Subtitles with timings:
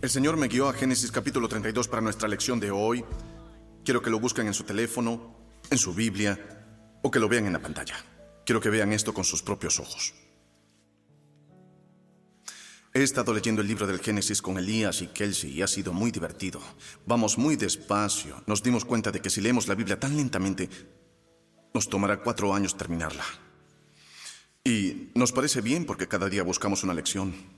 [0.00, 3.04] El Señor me guió a Génesis capítulo 32 para nuestra lección de hoy.
[3.84, 5.34] Quiero que lo busquen en su teléfono,
[5.68, 6.38] en su Biblia
[7.02, 7.96] o que lo vean en la pantalla.
[8.46, 10.14] Quiero que vean esto con sus propios ojos.
[12.94, 16.12] He estado leyendo el libro del Génesis con Elías y Kelsey y ha sido muy
[16.12, 16.60] divertido.
[17.04, 18.44] Vamos muy despacio.
[18.46, 20.70] Nos dimos cuenta de que si leemos la Biblia tan lentamente,
[21.74, 23.24] nos tomará cuatro años terminarla.
[24.62, 27.57] Y nos parece bien porque cada día buscamos una lección.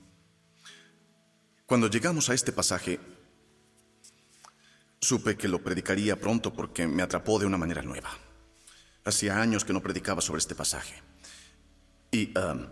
[1.71, 2.99] Cuando llegamos a este pasaje,
[4.99, 8.09] supe que lo predicaría pronto porque me atrapó de una manera nueva.
[9.05, 11.01] Hacía años que no predicaba sobre este pasaje.
[12.11, 12.67] Y um,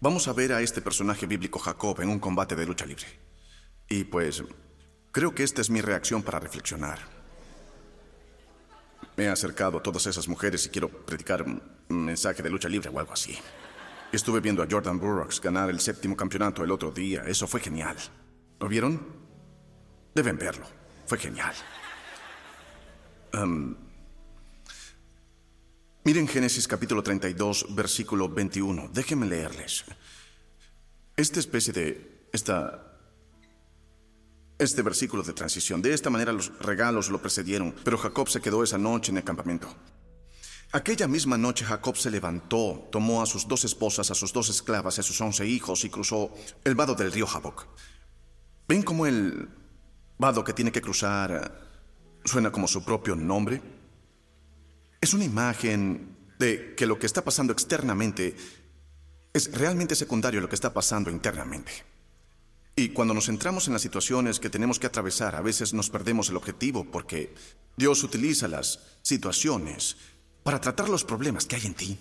[0.00, 3.06] vamos a ver a este personaje bíblico Jacob en un combate de lucha libre.
[3.88, 4.44] Y pues
[5.10, 7.00] creo que esta es mi reacción para reflexionar.
[9.16, 12.90] Me he acercado a todas esas mujeres y quiero predicar un mensaje de lucha libre
[12.90, 13.36] o algo así.
[14.12, 17.24] Estuve viendo a Jordan Burroughs ganar el séptimo campeonato el otro día.
[17.26, 17.96] Eso fue genial.
[18.60, 19.00] ¿Lo vieron?
[20.14, 20.66] Deben verlo.
[21.06, 21.54] Fue genial.
[23.34, 23.76] Um,
[26.04, 28.90] Miren Génesis capítulo 32, versículo 21.
[28.92, 29.84] Déjenme leerles.
[31.16, 32.28] Esta especie de...
[32.32, 32.96] Esta,
[34.58, 35.82] este versículo de transición.
[35.82, 39.24] De esta manera los regalos lo precedieron, pero Jacob se quedó esa noche en el
[39.24, 39.74] campamento.
[40.72, 44.98] Aquella misma noche Jacob se levantó, tomó a sus dos esposas, a sus dos esclavas,
[44.98, 46.32] a sus once hijos y cruzó
[46.64, 47.66] el vado del río Jaboc.
[48.68, 49.48] ¿Ven cómo el
[50.18, 51.60] vado que tiene que cruzar
[52.24, 53.62] suena como su propio nombre?
[55.00, 58.34] Es una imagen de que lo que está pasando externamente
[59.32, 61.72] es realmente secundario a lo que está pasando internamente.
[62.74, 66.28] Y cuando nos centramos en las situaciones que tenemos que atravesar, a veces nos perdemos
[66.28, 67.34] el objetivo porque
[67.76, 69.96] Dios utiliza las situaciones
[70.42, 71.98] para tratar los problemas que hay en ti.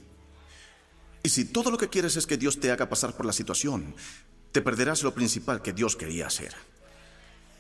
[1.24, 3.96] Y si todo lo que quieres es que Dios te haga pasar por la situación,
[4.56, 6.56] te perderás lo principal que Dios quería hacer.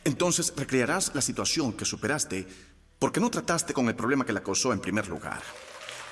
[0.05, 2.47] Entonces recrearás la situación que superaste
[2.97, 5.41] porque no trataste con el problema que la causó en primer lugar.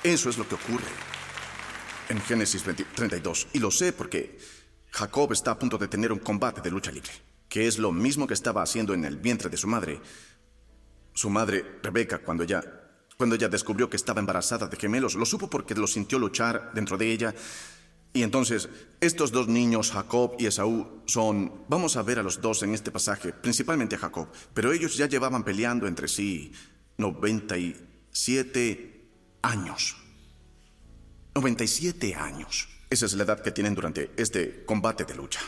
[0.02, 0.92] Eso es lo que ocurre
[2.10, 3.46] en Génesis 32.
[3.54, 4.38] Y lo sé porque
[4.90, 7.12] Jacob está a punto de tener un combate de lucha libre,
[7.48, 10.02] que es lo mismo que estaba haciendo en el vientre de su madre.
[11.14, 12.62] Su madre, Rebeca, cuando ella,
[13.16, 16.98] cuando ella descubrió que estaba embarazada de gemelos, lo supo porque lo sintió luchar dentro
[16.98, 17.34] de ella.
[18.14, 18.70] Y entonces,
[19.00, 22.92] estos dos niños, Jacob y Esaú, son, vamos a ver a los dos en este
[22.92, 26.52] pasaje, principalmente a Jacob, pero ellos ya llevaban peleando entre sí
[26.96, 29.10] 97
[29.42, 29.96] años.
[31.34, 32.68] 97 años.
[32.88, 35.40] Esa es la edad que tienen durante este combate de lucha.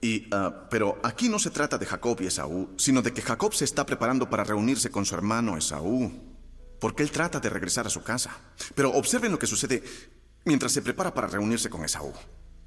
[0.00, 3.54] Y, ah, pero aquí no se trata de Jacob y Esaú, sino de que Jacob
[3.54, 6.12] se está preparando para reunirse con su hermano Esaú,
[6.80, 8.36] porque él trata de regresar a su casa.
[8.74, 9.84] Pero observen lo que sucede
[10.48, 12.10] mientras se prepara para reunirse con Esaú.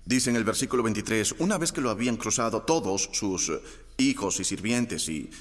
[0.06, 3.60] Dice en el versículo 23, una vez que lo habían cruzado todos sus eh,
[3.98, 5.32] hijos y sirvientes y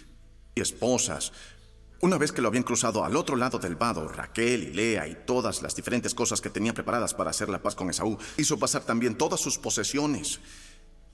[0.55, 1.33] esposas,
[2.01, 5.19] una vez que lo habían cruzado al otro lado del vado, Raquel y Lea y
[5.27, 8.85] todas las diferentes cosas que tenía preparadas para hacer la paz con Esaú, hizo pasar
[8.85, 10.41] también todas sus posesiones.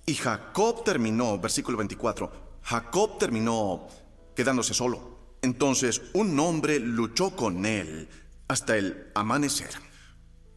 [0.07, 2.31] Y Jacob terminó, versículo 24,
[2.63, 3.89] Jacob terminó
[4.37, 5.19] quedándose solo.
[5.43, 8.09] Entonces un hombre luchó con él
[8.47, 9.86] hasta el amanecer.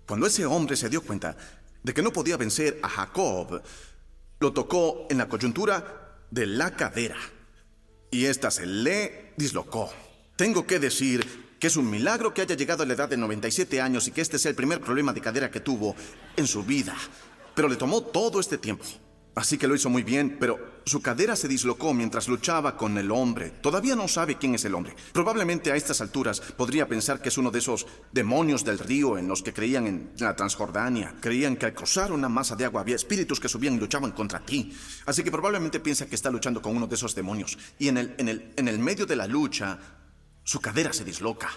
[0.09, 1.37] Cuando ese hombre se dio cuenta
[1.83, 3.61] de que no podía vencer a Jacob,
[4.39, 7.19] lo tocó en la coyuntura de la cadera
[8.09, 9.87] y ésta se le dislocó.
[10.35, 13.79] Tengo que decir que es un milagro que haya llegado a la edad de 97
[13.81, 15.95] años y que este sea el primer problema de cadera que tuvo
[16.35, 16.95] en su vida.
[17.53, 18.85] Pero le tomó todo este tiempo.
[19.39, 23.09] Así que lo hizo muy bien, pero su cadera se dislocó mientras luchaba con el
[23.09, 23.51] hombre.
[23.51, 24.97] Todavía no sabe quién es el hombre.
[25.13, 29.29] Probablemente a estas alturas podría pensar que es uno de esos demonios del río en
[29.29, 31.15] los que creían en la Transjordania.
[31.21, 34.41] Creían que al cruzar una masa de agua había espíritus que subían y luchaban contra
[34.45, 34.75] ti.
[35.05, 37.57] Así que probablemente piensa que está luchando con uno de esos demonios.
[37.77, 39.79] Y en el, en el, en el medio de la lucha,
[40.43, 41.49] su cadera se disloca.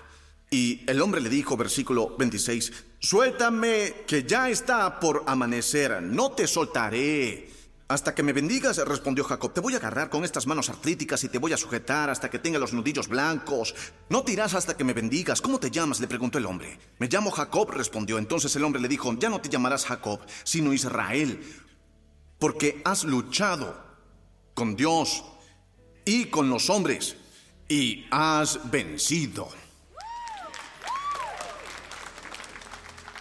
[0.52, 6.46] Y el hombre le dijo, versículo 26, Suéltame, que ya está por amanecer, no te
[6.46, 7.61] soltaré.
[7.92, 11.28] Hasta que me bendigas, respondió Jacob, te voy a agarrar con estas manos artríticas y
[11.28, 13.74] te voy a sujetar hasta que tenga los nudillos blancos.
[14.08, 15.42] No tirás hasta que me bendigas.
[15.42, 16.00] ¿Cómo te llamas?
[16.00, 16.78] le preguntó el hombre.
[16.98, 18.16] Me llamo Jacob, respondió.
[18.16, 21.44] Entonces el hombre le dijo, ya no te llamarás Jacob, sino Israel,
[22.38, 23.76] porque has luchado
[24.54, 25.22] con Dios
[26.06, 27.16] y con los hombres
[27.68, 29.50] y has vencido.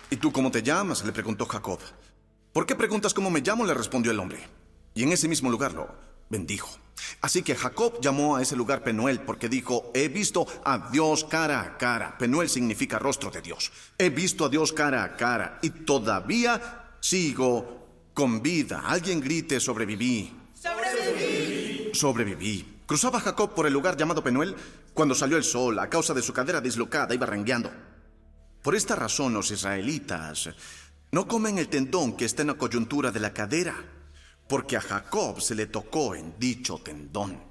[0.09, 1.03] ¿Y tú cómo te llamas?
[1.03, 1.79] le preguntó Jacob.
[2.53, 3.65] ¿Por qué preguntas cómo me llamo?
[3.65, 4.60] le respondió el hombre.
[4.93, 5.89] Y en ese mismo lugar lo
[6.29, 6.69] bendijo.
[7.21, 11.61] Así que Jacob llamó a ese lugar Penuel porque dijo, he visto a Dios cara
[11.61, 12.17] a cara.
[12.17, 13.71] Penuel significa rostro de Dios.
[13.97, 18.83] He visto a Dios cara a cara y todavía sigo con vida.
[18.85, 20.33] Alguien grite, sobreviví.
[20.53, 21.91] Sobreviví.
[21.93, 22.81] Sobreviví.
[22.85, 24.55] Cruzaba Jacob por el lugar llamado Penuel
[24.93, 27.71] cuando salió el sol a causa de su cadera dislocada y barrangueando.
[28.61, 30.49] Por esta razón los israelitas
[31.11, 33.75] no comen el tendón que está en la coyuntura de la cadera,
[34.51, 37.41] porque a Jacob se le tocó en dicho tendón.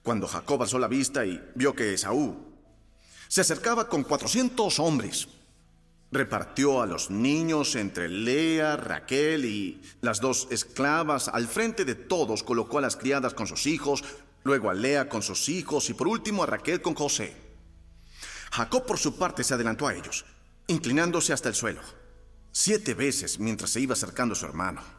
[0.00, 2.36] Cuando Jacob alzó la vista y vio que Esaú
[3.26, 5.26] se acercaba con cuatrocientos hombres,
[6.12, 11.26] repartió a los niños entre Lea, Raquel y las dos esclavas.
[11.26, 14.04] Al frente de todos colocó a las criadas con sus hijos,
[14.44, 17.34] luego a Lea con sus hijos y por último a Raquel con José.
[18.52, 20.24] Jacob por su parte se adelantó a ellos,
[20.68, 21.80] inclinándose hasta el suelo,
[22.52, 24.97] siete veces mientras se iba acercando a su hermano.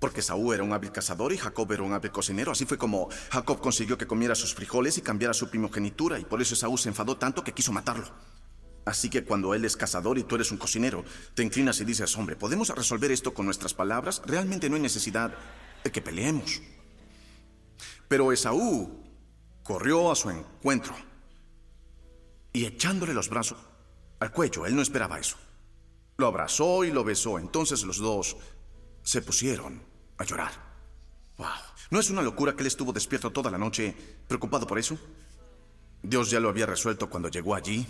[0.00, 2.50] Porque Saúl era un hábil cazador y Jacob era un hábil cocinero.
[2.50, 6.42] Así fue como Jacob consiguió que comiera sus frijoles y cambiara su primogenitura, y por
[6.42, 8.08] eso Saúl se enfadó tanto que quiso matarlo.
[8.86, 11.04] Así que cuando él es cazador y tú eres un cocinero,
[11.34, 14.22] te inclinas y dices, hombre, ¿podemos resolver esto con nuestras palabras?
[14.24, 15.34] Realmente no hay necesidad
[15.84, 16.62] de que peleemos.
[18.08, 19.04] Pero Esaú
[19.62, 20.94] corrió a su encuentro
[22.52, 23.58] y echándole los brazos
[24.18, 25.36] al cuello, él no esperaba eso.
[26.16, 27.38] Lo abrazó y lo besó.
[27.38, 28.36] Entonces los dos
[29.02, 29.89] se pusieron
[30.20, 30.52] a llorar.
[31.38, 31.48] Wow.
[31.90, 33.94] ¿No es una locura que él estuvo despierto toda la noche
[34.28, 34.98] preocupado por eso?
[36.02, 37.86] Dios ya lo había resuelto cuando llegó allí.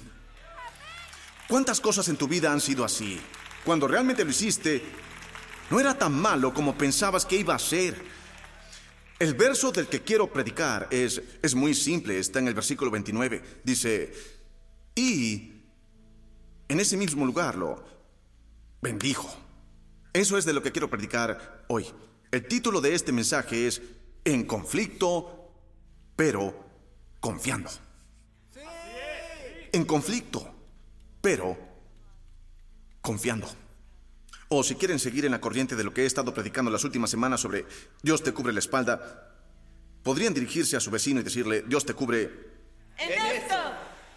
[1.48, 3.20] ¿Cuántas cosas en tu vida han sido así?
[3.64, 4.82] Cuando realmente lo hiciste,
[5.70, 8.00] no era tan malo como pensabas que iba a ser.
[9.18, 13.60] El verso del que quiero predicar es, es muy simple, está en el versículo 29.
[13.64, 14.14] Dice,
[14.94, 15.52] y
[16.68, 17.84] en ese mismo lugar lo
[18.80, 19.28] bendijo.
[20.12, 21.86] Eso es de lo que quiero predicar hoy.
[22.30, 23.82] El título de este mensaje es
[24.24, 25.52] En conflicto,
[26.16, 26.54] pero
[27.18, 27.70] confiando.
[29.72, 30.52] En conflicto,
[31.20, 31.56] pero
[33.00, 33.48] confiando.
[34.48, 37.10] O si quieren seguir en la corriente de lo que he estado predicando las últimas
[37.10, 37.66] semanas sobre
[38.02, 39.32] Dios te cubre la espalda,
[40.02, 42.30] podrían dirigirse a su vecino y decirle, Dios te cubre
[42.98, 43.54] En esto.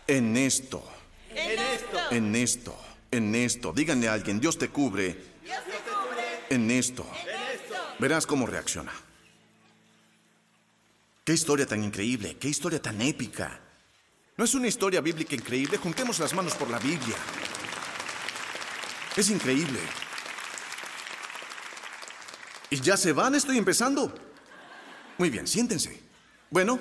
[0.08, 0.92] en esto,
[1.30, 2.00] En esto.
[2.12, 2.78] en esto,
[3.12, 3.74] en esto.
[3.74, 6.24] Díganle a alguien, Dios te cubre Dios te cubre.
[6.50, 7.04] en esto.
[7.04, 7.33] En esto.
[8.00, 8.92] Verás cómo reacciona.
[11.24, 13.60] Qué historia tan increíble, qué historia tan épica.
[14.36, 15.78] ¿No es una historia bíblica increíble?
[15.78, 17.16] Juntemos las manos por la Biblia.
[19.16, 19.80] Es increíble.
[22.72, 23.36] ¿Y ya se van?
[23.36, 24.14] Estoy empezando.
[25.18, 26.02] Muy bien, siéntense.
[26.50, 26.80] Bueno.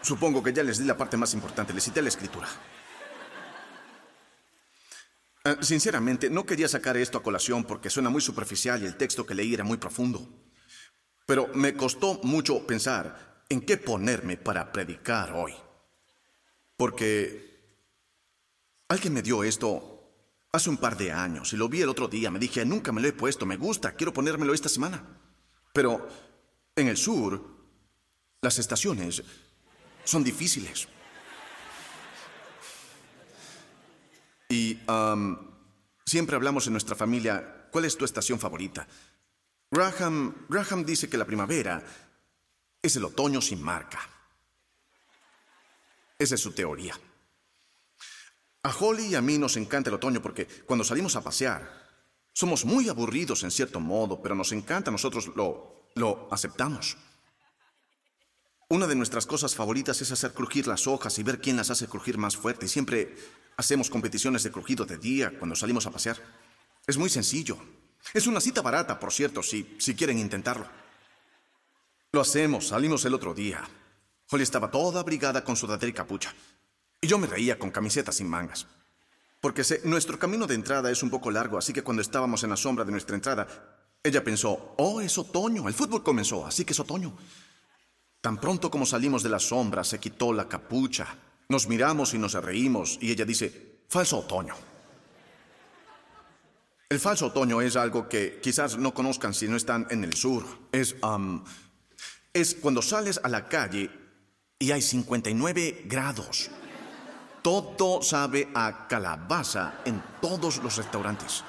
[0.00, 2.46] Supongo que ya les di la parte más importante, les cité la escritura.
[5.46, 9.24] Ah, sinceramente, no quería sacar esto a colación porque suena muy superficial y el texto
[9.24, 10.28] que leí era muy profundo.
[11.24, 15.54] Pero me costó mucho pensar en qué ponerme para predicar hoy.
[16.76, 17.78] Porque
[18.88, 19.92] alguien me dio esto
[20.50, 22.28] hace un par de años y lo vi el otro día.
[22.28, 25.20] Me dije, nunca me lo he puesto, me gusta, quiero ponérmelo esta semana.
[25.72, 26.08] Pero
[26.74, 27.40] en el sur,
[28.42, 29.22] las estaciones
[30.02, 30.88] son difíciles.
[34.48, 35.50] Y am,
[36.04, 38.86] siempre hablamos en nuestra familia, ¿cuál es tu estación favorita?
[39.70, 41.82] Graham, Graham dice que la primavera
[42.80, 44.00] es el otoño sin marca.
[46.18, 46.98] Esa es su teoría.
[48.62, 51.86] A Holly y a mí nos encanta el otoño porque cuando salimos a pasear,
[52.32, 56.96] somos muy aburridos en cierto modo, pero nos encanta, nosotros lo, lo aceptamos.
[58.68, 61.86] Una de nuestras cosas favoritas es hacer crujir las hojas y ver quién las hace
[61.86, 62.66] crujir más fuerte.
[62.66, 63.16] Y siempre
[63.56, 66.16] hacemos competiciones de crujido de día cuando salimos a pasear.
[66.84, 67.58] Es muy sencillo.
[68.12, 70.66] Es una cita barata, por cierto, si, si quieren intentarlo.
[72.10, 73.62] Lo hacemos, salimos el otro día.
[74.30, 76.34] Holly estaba toda abrigada con sudadera y capucha.
[77.00, 78.66] Y yo me reía con camisetas sin mangas.
[79.40, 82.56] Porque nuestro camino de entrada es un poco largo, así que cuando estábamos en la
[82.56, 83.46] sombra de nuestra entrada,
[84.02, 87.16] ella pensó, oh, es otoño, el fútbol comenzó, así que es otoño.
[88.26, 91.06] Tan pronto como salimos de la sombra, se quitó la capucha.
[91.48, 94.52] Nos miramos y nos reímos, y ella dice, falso otoño.
[96.88, 100.44] El falso otoño es algo que quizás no conozcan si no están en el sur.
[100.72, 100.96] Es,
[102.32, 103.92] es cuando sales a la calle
[104.58, 106.50] y hay 59 grados.
[107.42, 111.44] Todo sabe a calabaza en todos los restaurantes.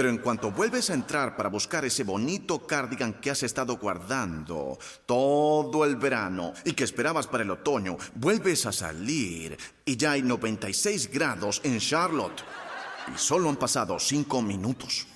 [0.00, 4.78] Pero en cuanto vuelves a entrar para buscar ese bonito cardigan que has estado guardando
[5.04, 10.22] todo el verano y que esperabas para el otoño, vuelves a salir y ya hay
[10.22, 12.42] 96 grados en Charlotte.
[13.14, 15.06] Y solo han pasado cinco minutos.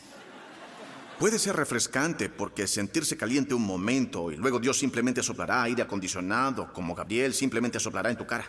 [1.18, 6.70] Puede ser refrescante porque sentirse caliente un momento y luego Dios simplemente soplará aire acondicionado,
[6.74, 8.44] como Gabriel simplemente soplará en tu cara.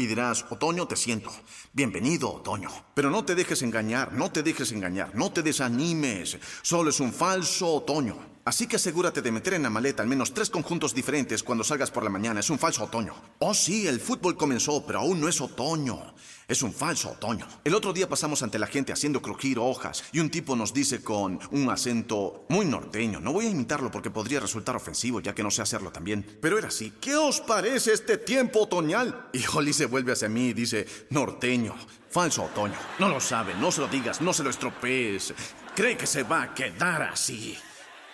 [0.00, 1.30] Y dirás, otoño, te siento.
[1.74, 2.70] Bienvenido, otoño.
[2.94, 6.38] Pero no te dejes engañar, no te dejes engañar, no te desanimes.
[6.62, 8.16] Solo es un falso otoño.
[8.46, 11.90] Así que asegúrate de meter en la maleta al menos tres conjuntos diferentes cuando salgas
[11.90, 12.40] por la mañana.
[12.40, 13.14] Es un falso otoño.
[13.40, 16.14] Oh, sí, el fútbol comenzó, pero aún no es otoño.
[16.50, 17.46] Es un falso otoño.
[17.62, 21.00] El otro día pasamos ante la gente haciendo crujir hojas y un tipo nos dice
[21.00, 23.20] con un acento muy norteño.
[23.20, 26.26] No voy a imitarlo porque podría resultar ofensivo ya que no sé hacerlo también.
[26.42, 26.92] Pero era así.
[27.00, 29.28] ¿Qué os parece este tiempo otoñal?
[29.32, 31.76] Y Holly se vuelve hacia mí y dice, norteño,
[32.10, 32.74] falso otoño.
[32.98, 35.32] No lo sabe, no se lo digas, no se lo estropees.
[35.76, 37.56] Cree que se va a quedar así.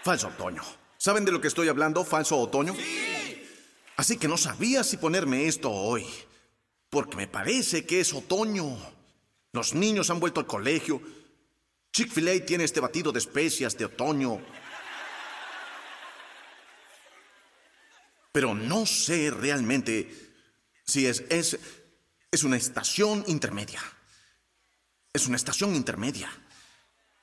[0.04, 0.62] Falso otoño.
[0.98, 2.04] ¿Saben de lo que estoy hablando?
[2.04, 2.74] Falso otoño.
[2.74, 3.42] Sí.
[3.96, 6.06] Así que no sabía si ponerme esto hoy.
[6.90, 8.76] Porque me parece que es otoño.
[9.52, 11.00] Los niños han vuelto al colegio.
[11.92, 14.40] Chick-fil-A tiene este batido de especias de otoño.
[18.32, 20.34] Pero no sé realmente
[20.84, 21.58] si es, es,
[22.30, 23.80] es una estación intermedia.
[25.12, 26.30] Es una estación intermedia.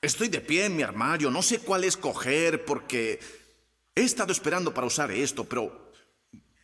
[0.02, 3.20] Estoy de pie en mi armario, no sé cuál escoger porque
[3.94, 5.83] he estado esperando para usar esto, pero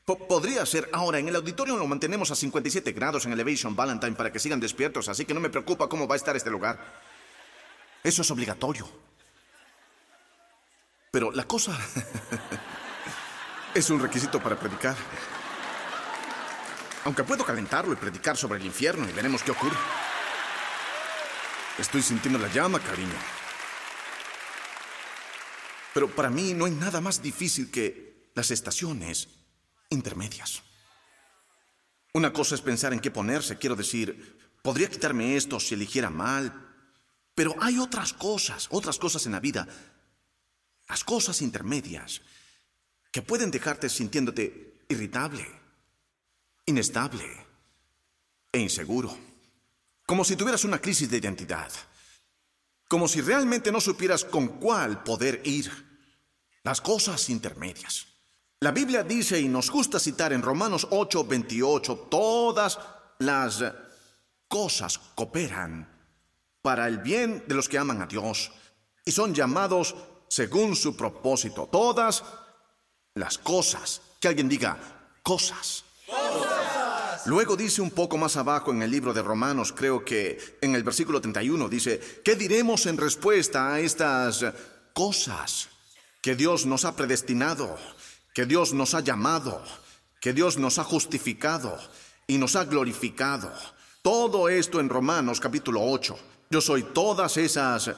[0.05, 1.19] podría ser ahora.
[1.19, 5.09] En el auditorio lo mantenemos a 57 grados en Elevation Valentine para que sigan despiertos,
[5.09, 6.79] así que no me preocupa cómo va a estar este lugar.
[8.03, 8.89] Eso es obligatorio.
[11.11, 11.79] Pero la cosa
[13.75, 14.97] es un requisito para predicar.
[17.05, 19.77] Aunque puedo calentarlo y predicar sobre el infierno y veremos qué ocurre.
[21.79, 23.09] Estoy sintiendo la llama, cariño.
[25.95, 29.29] Pero para mí no hay nada más difícil que las estaciones
[29.91, 30.63] intermedias.
[32.13, 36.69] Una cosa es pensar en qué ponerse, quiero decir, podría quitarme esto si eligiera mal,
[37.35, 39.69] pero hay otras cosas, otras cosas en la vida,
[40.89, 42.21] las cosas intermedias,
[43.13, 45.47] que pueden dejarte sintiéndote irritable,
[46.67, 47.25] inestable
[48.53, 49.17] e inseguro.
[50.05, 51.71] Como si tuvieras una crisis de identidad.
[52.89, 55.71] Como si realmente no supieras con cuál poder ir.
[56.65, 58.10] Las cosas intermedias.
[58.63, 62.79] La Biblia dice, y nos gusta citar en Romanos 8, 28, todas
[63.21, 63.65] las
[64.49, 65.89] cosas cooperan
[66.61, 68.53] para el bien de los que aman a Dios
[69.03, 69.95] y son llamados
[70.29, 71.71] según su propósito.
[71.73, 72.23] Todas
[73.15, 74.03] las cosas.
[74.21, 74.77] Que alguien diga,
[75.23, 75.85] cosas.
[77.25, 80.83] Luego dice un poco más abajo en el libro de Romanos, creo que en el
[80.83, 84.45] versículo 31 dice, ¿qué diremos en respuesta a estas
[84.93, 85.71] cosas
[86.21, 87.79] que Dios nos ha predestinado,
[88.35, 89.63] que Dios nos ha llamado,
[90.21, 91.79] que Dios nos ha justificado
[92.27, 93.53] y nos ha glorificado?
[94.03, 96.19] Todo esto en Romanos capítulo 8.
[96.51, 97.91] Yo soy todas esas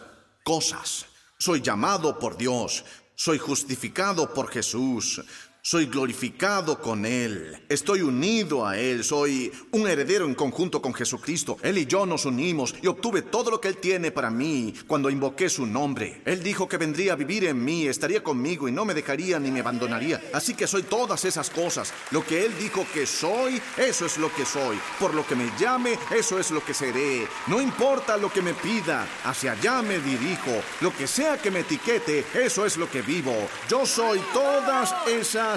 [0.45, 1.07] cosas.
[1.39, 2.85] Soy llamado por Dios,
[3.17, 5.21] soy justificado por Jesús,
[5.64, 7.57] soy glorificado con Él.
[7.69, 9.04] Estoy unido a Él.
[9.04, 11.57] Soy un heredero en conjunto con Jesucristo.
[11.62, 15.09] Él y yo nos unimos y obtuve todo lo que Él tiene para mí cuando
[15.09, 16.21] invoqué su nombre.
[16.25, 19.52] Él dijo que vendría a vivir en mí, estaría conmigo y no me dejaría ni
[19.52, 20.21] me abandonaría.
[20.33, 21.95] Así que soy todas esas cosas.
[22.11, 24.76] Lo que Él dijo que soy, eso es lo que soy.
[24.99, 27.28] Por lo que me llame, eso es lo que seré.
[27.47, 30.61] No importa lo que me pida, hacia allá me dirijo.
[30.81, 33.49] Lo que sea que me etiquete, eso es lo que vivo.
[33.69, 35.51] Yo soy todas esas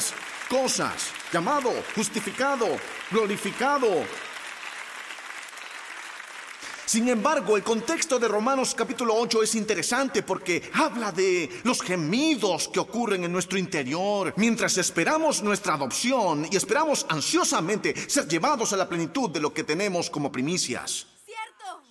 [0.49, 2.67] cosas, llamado, justificado,
[3.11, 3.87] glorificado.
[6.85, 12.67] Sin embargo, el contexto de Romanos capítulo 8 es interesante porque habla de los gemidos
[12.67, 18.77] que ocurren en nuestro interior mientras esperamos nuestra adopción y esperamos ansiosamente ser llevados a
[18.77, 21.07] la plenitud de lo que tenemos como primicias.
[21.25, 21.81] Cierto.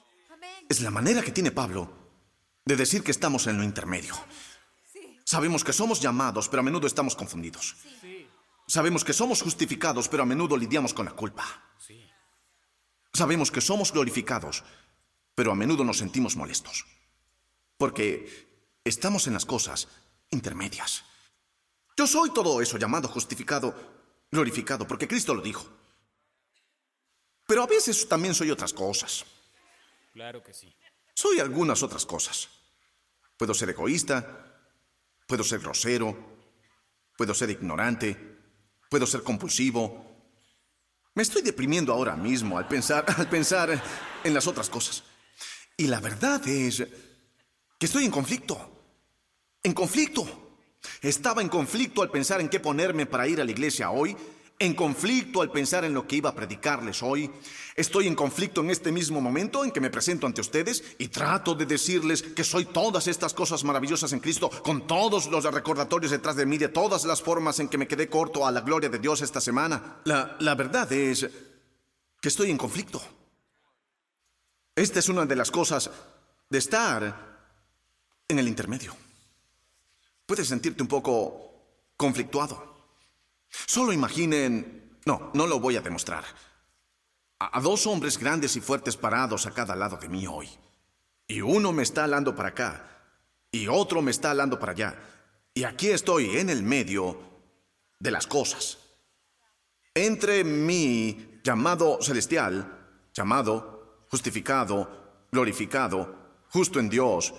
[0.68, 1.90] Es la manera que tiene Pablo
[2.64, 4.14] de decir que estamos en lo intermedio.
[5.24, 7.76] Sabemos que somos llamados, pero a menudo estamos confundidos.
[8.66, 11.44] Sabemos que somos justificados, pero a menudo lidiamos con la culpa.
[13.12, 14.64] Sabemos que somos glorificados,
[15.34, 16.84] pero a menudo nos sentimos molestos.
[17.76, 19.88] Porque estamos en las cosas
[20.30, 21.04] intermedias.
[21.96, 23.74] Yo soy todo eso llamado justificado,
[24.30, 25.64] glorificado, porque Cristo lo dijo.
[27.46, 29.24] Pero a veces también soy otras cosas.
[30.12, 30.74] Claro que sí.
[31.14, 32.48] Soy algunas otras cosas.
[33.36, 34.53] Puedo ser egoísta,
[35.26, 36.16] Puedo ser grosero,
[37.16, 38.16] puedo ser ignorante,
[38.90, 40.04] puedo ser compulsivo.
[41.14, 43.82] Me estoy deprimiendo ahora mismo al pensar, al pensar
[44.22, 45.04] en las otras cosas.
[45.76, 46.86] Y la verdad es
[47.78, 48.70] que estoy en conflicto.
[49.62, 50.26] En conflicto.
[51.00, 54.16] Estaba en conflicto al pensar en qué ponerme para ir a la iglesia hoy
[54.58, 57.30] en conflicto al pensar en lo que iba a predicarles hoy.
[57.74, 61.54] Estoy en conflicto en este mismo momento en que me presento ante ustedes y trato
[61.54, 66.36] de decirles que soy todas estas cosas maravillosas en Cristo, con todos los recordatorios detrás
[66.36, 68.98] de mí, de todas las formas en que me quedé corto a la gloria de
[68.98, 70.00] Dios esta semana.
[70.04, 71.28] La, la verdad es
[72.20, 73.02] que estoy en conflicto.
[74.76, 75.90] Esta es una de las cosas
[76.48, 77.34] de estar
[78.28, 78.96] en el intermedio.
[80.26, 81.52] puedes sentirte un poco
[81.96, 82.73] conflictuado.
[83.66, 84.98] Solo imaginen...
[85.06, 86.24] No, no lo voy a demostrar.
[87.38, 90.48] A, dos hombres grandes y fuertes parados a cada lado de mí hoy.
[91.26, 92.94] Y uno me está alando para acá
[93.50, 94.98] y otro me está alando para allá.
[95.52, 97.18] Y aquí estoy en el medio
[98.00, 98.78] de las cosas.
[99.94, 107.34] Entre mi llamado celestial, llamado, justificado, glorificado, justo en Dios,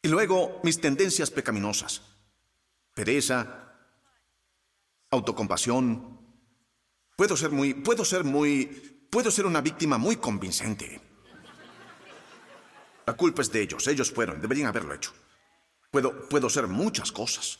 [0.00, 2.02] y luego mis tendencias pecaminosas,
[2.94, 3.63] pereza,
[5.14, 6.20] autocompasión.
[7.16, 8.66] Puedo ser muy, puedo ser muy,
[9.10, 11.00] puedo ser una víctima muy convincente.
[13.06, 15.12] La culpa es de ellos, ellos fueron, deberían haberlo hecho.
[15.90, 17.58] Puedo, puedo ser muchas cosas.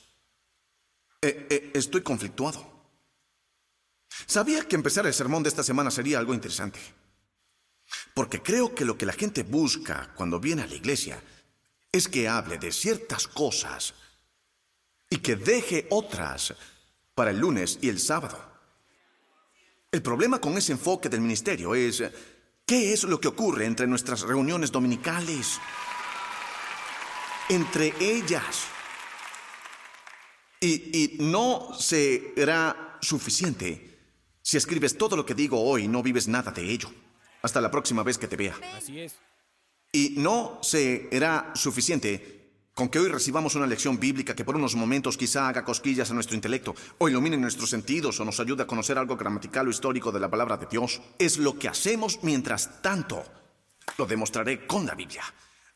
[1.20, 2.75] Eh, eh, estoy conflictuado.
[4.26, 6.80] Sabía que empezar el sermón de esta semana sería algo interesante.
[8.14, 11.23] Porque creo que lo que la gente busca cuando viene a la iglesia
[11.92, 13.94] es que hable de ciertas cosas
[15.11, 16.54] y que deje otras
[17.14, 18.38] para el lunes y el sábado.
[19.90, 22.02] El problema con ese enfoque del ministerio es
[22.66, 25.61] qué es lo que ocurre entre nuestras reuniones dominicales.
[27.49, 28.64] Entre ellas.
[30.61, 33.94] Y, y no será suficiente
[34.42, 36.90] si escribes todo lo que digo hoy y no vives nada de ello.
[37.42, 38.59] Hasta la próxima vez que te vea.
[38.76, 39.16] Así es.
[39.92, 42.43] Y no será suficiente
[42.75, 46.14] con que hoy recibamos una lección bíblica que por unos momentos quizá haga cosquillas a
[46.14, 50.11] nuestro intelecto, o ilumine nuestros sentidos, o nos ayude a conocer algo gramatical o histórico
[50.11, 51.00] de la palabra de Dios.
[51.19, 53.25] Es lo que hacemos mientras tanto.
[53.97, 55.23] Lo demostraré con la Biblia.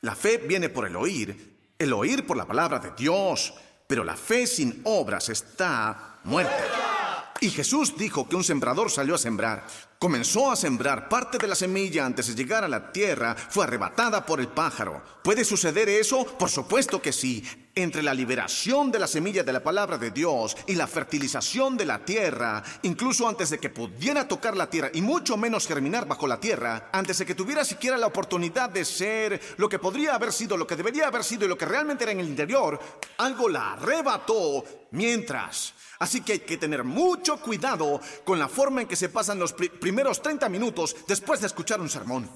[0.01, 3.55] La fe viene por el oír, el oír por la palabra de Dios,
[3.87, 6.98] pero la fe sin obras está muerta.
[7.41, 9.65] Y Jesús dijo que un sembrador salió a sembrar.
[9.99, 14.25] Comenzó a sembrar parte de la semilla antes de llegar a la tierra, fue arrebatada
[14.25, 15.03] por el pájaro.
[15.23, 16.25] ¿Puede suceder eso?
[16.25, 17.45] Por supuesto que sí.
[17.75, 21.85] Entre la liberación de la semilla de la palabra de Dios y la fertilización de
[21.85, 26.27] la tierra, incluso antes de que pudiera tocar la tierra y mucho menos germinar bajo
[26.27, 30.33] la tierra, antes de que tuviera siquiera la oportunidad de ser lo que podría haber
[30.33, 32.81] sido, lo que debería haber sido y lo que realmente era en el interior,
[33.19, 38.89] algo la arrebató mientras Así que hay que tener mucho cuidado con la forma en
[38.89, 42.31] que se pasan los pri primeros 30 minutos después de escuchar un sermón.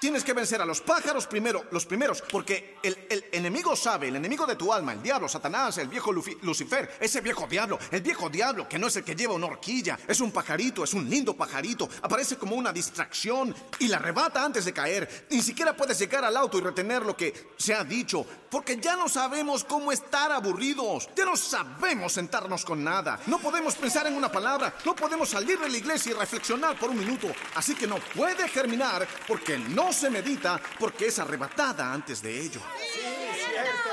[0.00, 4.46] Tienes que vencer a los pájaros primero, los primeros, porque el, enemigo sabe, el enemigo
[4.46, 8.68] de tu alma, el diablo, Satanás, el viejo Lucifer, ese viejo diablo, el viejo diablo
[8.68, 11.88] que no es el que lleva una horquilla, es un pajarito, es un lindo pajarito,
[12.00, 15.26] aparece como una distracción y la arrebata antes de caer.
[15.30, 18.94] Ni siquiera puedes llegar al auto y retener lo que se ha dicho, porque ya
[18.94, 24.14] no sabemos cómo estar aburridos, ya no sabemos sentarnos con nada, no podemos pensar en
[24.14, 27.88] una palabra, no podemos salir de la iglesia y reflexionar por un minuto, así que
[27.88, 32.60] no puede germinar porque no se medita porque es arrebatada antes de ello.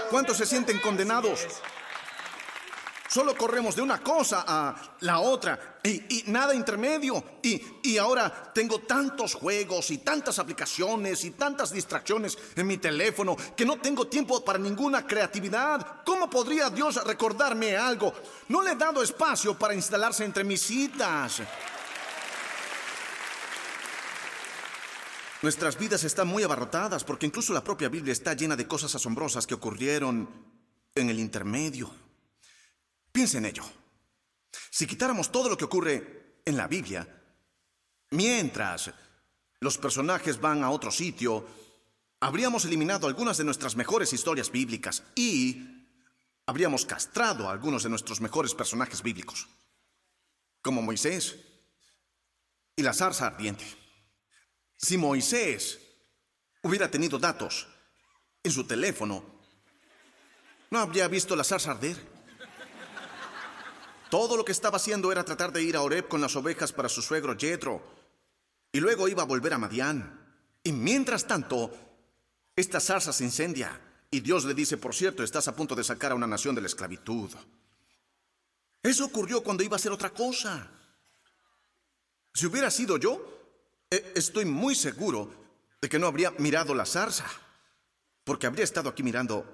[0.09, 1.47] ¿Cuántos se sienten condenados?
[3.07, 7.23] Solo corremos de una cosa a la otra y, nada intermedio.
[7.41, 13.37] Y, y, ahora tengo tantos juegos y tantas aplicaciones y tantas distracciones en mi teléfono
[13.55, 16.03] que no tengo tiempo para ninguna creatividad.
[16.03, 18.13] ¿Cómo podría Dios recordarme algo?
[18.49, 21.41] No le he dado espacio para instalarse entre mis citas.
[25.45, 29.45] Nuestras vidas están muy abarrotadas porque incluso la propia Biblia está llena de cosas asombrosas
[29.45, 30.27] que ocurrieron
[30.95, 31.93] en el intermedio.
[33.11, 33.63] Piensa en ello.
[34.71, 37.07] Si quitáramos todo lo que ocurre en la Biblia,
[38.09, 38.91] mientras
[39.59, 41.45] los personajes van a otro sitio,
[42.21, 45.93] habríamos eliminado algunas de nuestras mejores historias bíblicas y
[46.47, 49.47] habríamos castrado a algunos de nuestros mejores personajes bíblicos,
[50.63, 51.35] como Moisés
[52.75, 53.84] y la zarza ardiente.
[54.85, 55.79] Si Moisés
[56.61, 57.65] hubiera tenido datos
[58.43, 59.25] en su teléfono,
[60.69, 61.97] no habría visto la zarza arder.
[64.11, 66.87] Todo lo que estaba haciendo era tratar de ir a Oreb con las ovejas para
[66.87, 67.81] su suegro Jetro,
[68.71, 70.21] y luego iba a volver a Madián.
[70.61, 71.75] Y mientras tanto,
[72.55, 76.11] esta zarza se incendia, y Dios le dice, por cierto, estás a punto de sacar
[76.11, 77.31] a una nación de la esclavitud.
[78.83, 80.69] Eso ocurrió cuando iba a hacer otra cosa.
[82.35, 83.31] Si hubiera sido yo,
[83.91, 85.31] eh, estoy muy seguro
[85.81, 87.25] de que no habría mirado la zarza,
[88.23, 89.45] porque habría estado aquí mirando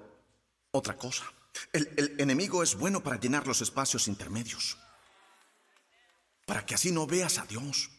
[0.70, 1.24] otra cosa.
[1.72, 4.78] El, enemigo es bueno para llenar los espacios intermedios,
[6.46, 7.90] para que así no veas a Dios.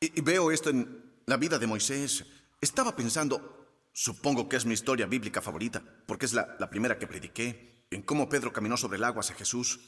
[0.00, 2.24] Y, veo esto en la vida de Moisés.
[2.60, 7.06] Estaba pensando, supongo que es mi historia bíblica favorita, porque es la, la primera que
[7.06, 9.78] prediqué, en cómo Pedro caminó sobre el agua hacia Jesús.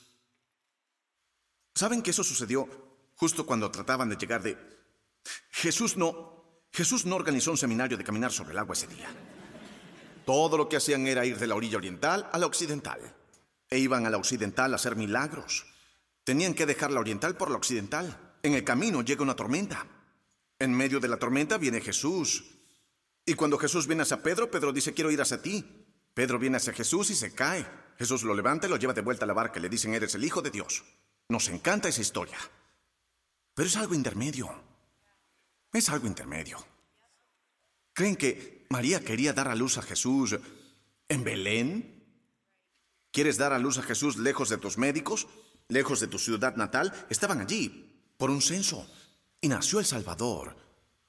[1.74, 2.68] ¿Saben que eso sucedió
[3.16, 4.75] justo cuando trataban de llegar de,
[5.50, 9.08] Jesús no, Jesús no organizó un seminario de caminar sobre el agua ese día.
[10.26, 13.00] Todo lo que hacían era ir de la orilla oriental a la occidental.
[13.70, 15.66] E iban a la occidental a hacer milagros.
[16.24, 18.34] Tenían que dejar la oriental por la occidental.
[18.42, 19.86] En el camino llega una tormenta.
[20.58, 22.44] En medio de la tormenta viene Jesús.
[23.24, 25.86] Y cuando Jesús viene hacia Pedro, Pedro dice, quiero ir hacia ti.
[26.12, 27.66] Pedro viene hacia Jesús y se cae.
[27.98, 29.60] Jesús lo levanta y lo lleva de vuelta a la barca.
[29.60, 30.84] Le dicen, eres el Hijo de Dios.
[31.28, 32.38] Nos encanta esa historia.
[33.54, 34.65] Pero es algo intermedio.
[35.76, 36.56] Es algo intermedio.
[37.92, 40.34] ¿Creen que María quería dar a luz a Jesús
[41.06, 42.02] en Belén?
[43.12, 45.28] ¿Quieres dar a luz a Jesús lejos de tus médicos?
[45.68, 46.94] ¿Lejos de tu ciudad natal?
[47.10, 48.90] Estaban allí por un censo.
[49.38, 50.56] Y nació el Salvador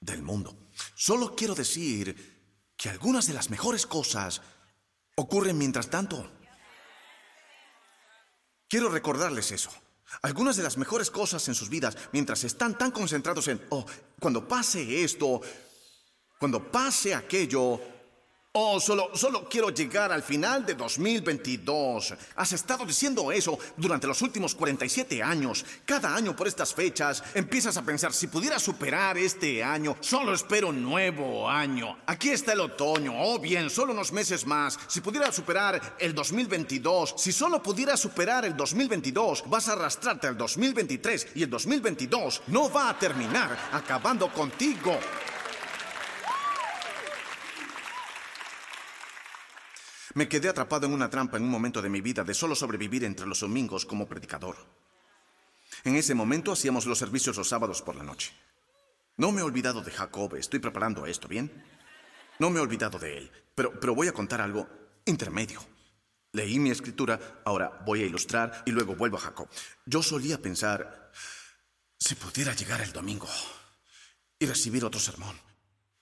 [0.00, 0.68] del mundo.
[0.94, 4.42] Solo quiero decir que algunas de las mejores cosas
[5.16, 6.30] ocurren mientras tanto.
[8.68, 9.70] Quiero recordarles eso.
[10.22, 13.84] Algunas de las mejores cosas en sus vidas, mientras están tan concentrados en, oh,
[14.18, 15.40] cuando pase esto,
[16.38, 17.80] cuando pase aquello,
[18.52, 22.14] Oh, solo, solo quiero llegar al final de 2022.
[22.34, 25.66] Has estado diciendo eso durante los últimos 47 años.
[25.84, 30.70] Cada año por estas fechas empiezas a pensar, si pudiera superar este año, solo espero
[30.70, 31.98] un nuevo año.
[32.06, 33.12] Aquí está el otoño.
[33.16, 34.78] Oh, bien, solo unos meses más.
[34.88, 40.38] Si pudiera superar el 2022, si solo pudiera superar el 2022, vas a arrastrarte al
[40.38, 44.98] 2023 y el 2022 no va a terminar acabando contigo.
[50.18, 53.04] Me quedé atrapado en una trampa en un momento de mi vida de solo sobrevivir
[53.04, 54.56] entre los domingos como predicador.
[55.84, 58.32] En ese momento hacíamos los servicios los sábados por la noche.
[59.16, 61.64] No me he olvidado de Jacob, estoy preparando esto, ¿bien?
[62.40, 64.68] No me he olvidado de él, pero, pero voy a contar algo
[65.04, 65.64] intermedio.
[66.32, 69.48] Leí mi escritura, ahora voy a ilustrar y luego vuelvo a Jacob.
[69.86, 71.12] Yo solía pensar,
[71.96, 73.28] si pudiera llegar el domingo
[74.36, 75.36] y recibir otro sermón,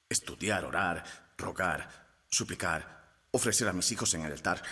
[0.08, 1.04] estudiar, orar,
[1.36, 2.95] rogar, suplicar,
[3.30, 4.62] ofrecer a mis hijos en el altar.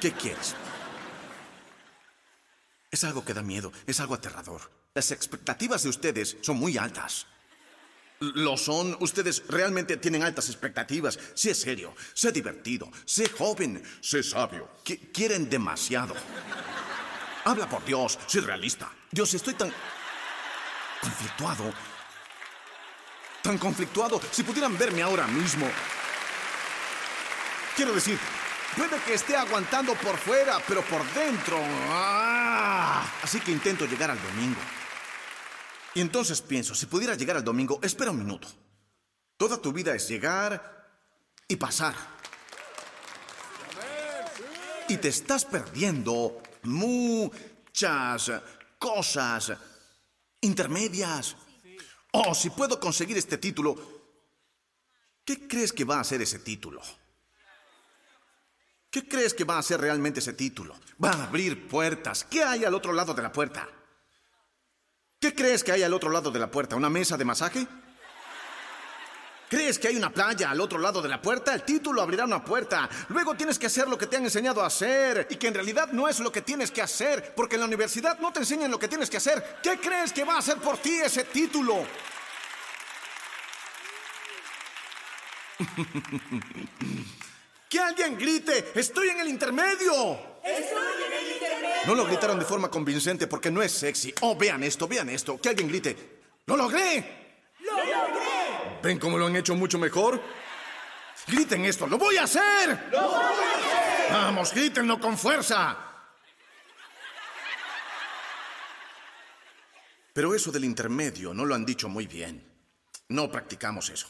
[0.00, 0.54] ¿Qué quieres?
[2.90, 4.70] Es algo que da miedo, es algo aterrador.
[4.94, 7.26] Las expectativas de ustedes son muy altas.
[8.20, 11.18] Lo son, ustedes realmente tienen altas expectativas.
[11.34, 14.70] Sé serio, sé divertido, sé joven, sé sabio.
[15.12, 16.14] quieren demasiado.
[17.44, 18.90] Habla por Dios, sé realista.
[19.10, 19.72] Dios, estoy tan
[21.02, 21.74] conflictuado.
[23.42, 24.20] Tan conflictuado.
[24.30, 25.68] Si pudieran verme ahora mismo.
[27.76, 28.18] Quiero decir,
[28.76, 31.58] puede que esté aguantando por fuera, pero por dentro.
[31.88, 33.04] ¡ah!
[33.22, 34.60] Así que intento llegar al domingo.
[35.94, 38.48] Y entonces pienso, si pudiera llegar al domingo, espera un minuto.
[39.36, 41.00] Toda tu vida es llegar
[41.48, 41.94] y pasar.
[44.88, 48.30] Y te estás perdiendo muchas
[48.78, 49.52] cosas
[50.40, 51.36] intermedias.
[52.12, 53.76] Oh, si puedo conseguir este título,
[55.24, 56.80] ¿qué crees que va a ser ese título?
[58.94, 60.76] ¿Qué crees que va a ser realmente ese título?
[61.02, 62.22] Va a abrir puertas.
[62.30, 63.68] ¿Qué hay al otro lado de la puerta?
[65.18, 66.76] ¿Qué crees que hay al otro lado de la puerta?
[66.76, 67.66] ¿Una mesa de masaje?
[69.50, 71.52] ¿Crees que hay una playa al otro lado de la puerta?
[71.52, 72.88] El título abrirá una puerta.
[73.08, 75.88] Luego tienes que hacer lo que te han enseñado a hacer y que en realidad
[75.90, 78.78] no es lo que tienes que hacer, porque en la universidad no te enseñan lo
[78.78, 79.58] que tienes que hacer.
[79.60, 81.84] ¿Qué crees que va a hacer por ti ese título?
[87.74, 90.36] Que alguien grite, estoy en el intermedio.
[90.44, 91.86] Estoy en el intermedio.
[91.86, 94.14] No lo gritaron de forma convincente porque no es sexy.
[94.20, 95.40] Oh, vean esto, vean esto.
[95.40, 97.42] Que alguien grite, ¡lo logré!
[97.58, 98.78] ¡Lo logré!
[98.80, 100.22] ¿Ven cómo lo han hecho mucho mejor?
[101.26, 102.90] Griten esto, ¡lo voy a hacer!
[102.92, 104.12] ¡Lo voy a hacer!
[104.12, 105.76] Vamos, grítenlo con fuerza.
[110.12, 112.40] Pero eso del intermedio no lo han dicho muy bien.
[113.08, 114.06] No practicamos eso.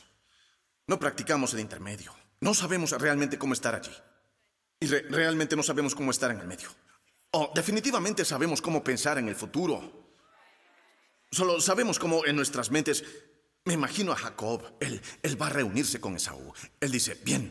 [0.87, 2.24] No practicamos el intermedio.
[2.41, 3.93] No sabemos realmente cómo estar allí.
[4.81, 6.69] Y realmente no sabemos cómo estar en el medio.
[7.31, 10.11] O definitivamente sabemos cómo pensar en el futuro.
[11.31, 13.05] Solo sabemos cómo en nuestras mentes...
[13.67, 14.77] Me imagino a Jacob.
[14.79, 16.53] Él, él va a reunirse con Esaú.
[16.81, 17.51] Él dice, bien,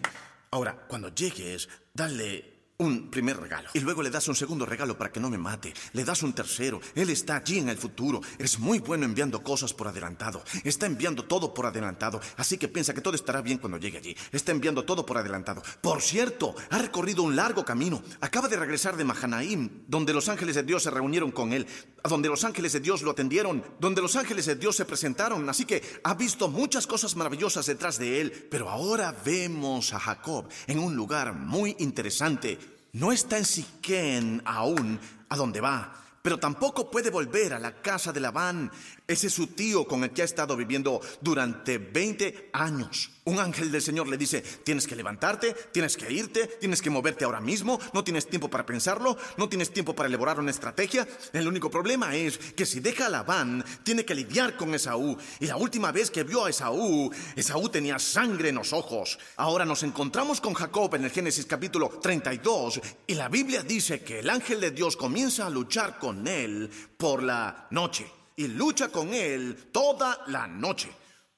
[0.51, 3.69] ahora cuando llegues, dale un primer regalo.
[3.73, 5.73] Y luego le das un segundo regalo para que no me mate.
[5.93, 6.81] Le das un tercero.
[6.95, 8.21] Él está allí en el futuro.
[8.37, 10.43] Es muy bueno enviando cosas por adelantado.
[10.63, 12.19] Está enviando todo por adelantado.
[12.37, 14.15] Así que piensa que todo estará bien cuando llegue allí.
[14.31, 15.61] Está enviando todo por adelantado.
[15.81, 18.01] Por cierto, ha recorrido un largo camino.
[18.21, 21.67] Acaba de regresar de Mahanaim, donde los ángeles de Dios se reunieron con él.
[22.03, 23.63] Donde los ángeles de Dios lo atendieron.
[23.79, 25.47] Donde los ángeles de Dios se presentaron.
[25.49, 28.47] Así que ha visto muchas cosas maravillosas detrás de él.
[28.51, 32.59] Pero ahora vemos a Jacob en un lugar muy interesante
[32.93, 38.13] no está en Siquén aún a donde va, pero tampoco puede volver a la casa
[38.13, 38.71] de Labán.
[39.07, 43.09] Ese es su tío con el que ha estado viviendo durante 20 años.
[43.25, 47.23] Un ángel del Señor le dice, tienes que levantarte, tienes que irte, tienes que moverte
[47.23, 51.07] ahora mismo, no tienes tiempo para pensarlo, no tienes tiempo para elaborar una estrategia.
[51.31, 55.17] El único problema es que si deja a Labán, tiene que lidiar con Esaú.
[55.39, 59.17] Y la última vez que vio a Esaú, Esaú tenía sangre en los ojos.
[59.37, 64.19] Ahora nos encontramos con Jacob en el Génesis capítulo 32 y la Biblia dice que
[64.19, 68.05] el ángel de Dios comienza a luchar con él por la noche
[68.35, 70.89] y lucha con él toda la noche.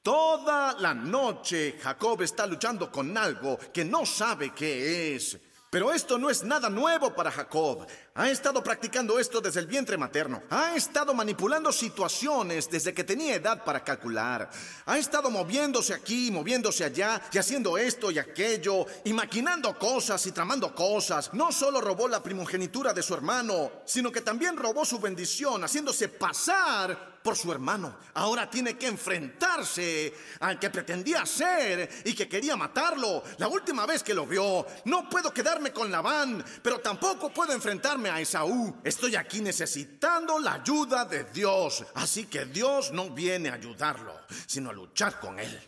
[0.06, 5.36] Toda la noche Jacob está luchando con algo que no sabe qué es.
[5.72, 7.88] Pero esto no es nada nuevo para Jacob.
[8.18, 10.42] Ha estado practicando esto desde el vientre materno.
[10.50, 14.50] Ha estado manipulando situaciones desde que tenía edad para calcular.
[14.86, 20.32] Ha estado moviéndose aquí, moviéndose allá, y haciendo esto y aquello, y maquinando cosas y
[20.32, 21.34] tramando cosas.
[21.34, 26.08] No solo robó la primogenitura de su hermano, sino que también robó su bendición, haciéndose
[26.08, 27.98] pasar por su hermano.
[28.14, 33.24] Ahora tiene que enfrentarse al que pretendía ser y que quería matarlo.
[33.40, 38.05] La última vez que lo vio, no puedo quedarme con Labán, pero tampoco puedo enfrentarme
[38.10, 38.82] a Esaú.
[38.84, 41.86] Estoy aquí necesitando la ayuda de Dios.
[41.96, 44.16] Así que Dios no viene a ayudarlo,
[44.48, 45.60] sino a luchar con él.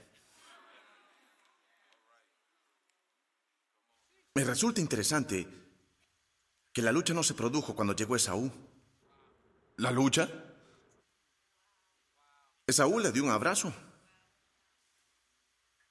[4.35, 5.47] Me resulta interesante
[6.71, 8.51] que la lucha no se produjo cuando llegó Esaú.
[9.77, 10.29] ¿La lucha?
[12.67, 13.73] Esaú le dio un abrazo.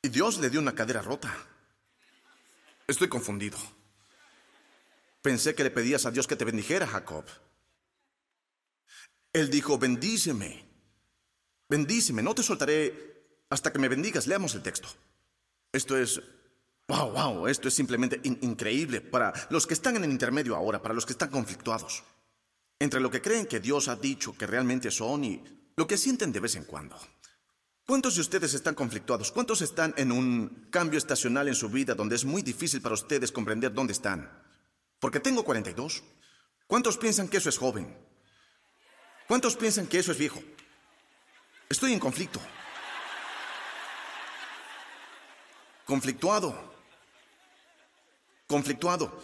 [0.03, 1.37] Y Dios le dio una cadera rota.
[2.87, 3.59] Estoy confundido.
[5.27, 7.25] Pensé que le pedías a Dios que te bendijera, Jacob.
[9.33, 10.65] Él dijo, bendíceme.
[11.69, 14.29] Bendíceme, no te soltaré hasta que me bendigas.
[14.29, 14.87] Leamos el texto.
[15.73, 16.23] Esto es,
[16.87, 20.81] wow, wow, esto es simplemente in increíble para los que están en el intermedio ahora,
[20.81, 22.05] para los que están conflictuados.
[22.79, 25.43] Entre lo que creen que Dios ha dicho que realmente son y
[25.75, 26.97] lo que sienten de vez en cuando.
[27.85, 29.33] ¿Cuántos de ustedes están conflictuados?
[29.33, 33.33] ¿Cuántos están en un cambio estacional en su vida donde es muy difícil para ustedes
[33.33, 34.46] comprender dónde están?
[35.07, 36.03] Porque tengo 42.
[36.67, 37.97] ¿Cuántos piensan que eso es joven?
[39.29, 40.43] ¿Cuántos piensan que eso es viejo?
[41.69, 42.41] Estoy en conflicto.
[45.85, 46.75] Conflictuado.
[48.49, 49.23] Conflictuado.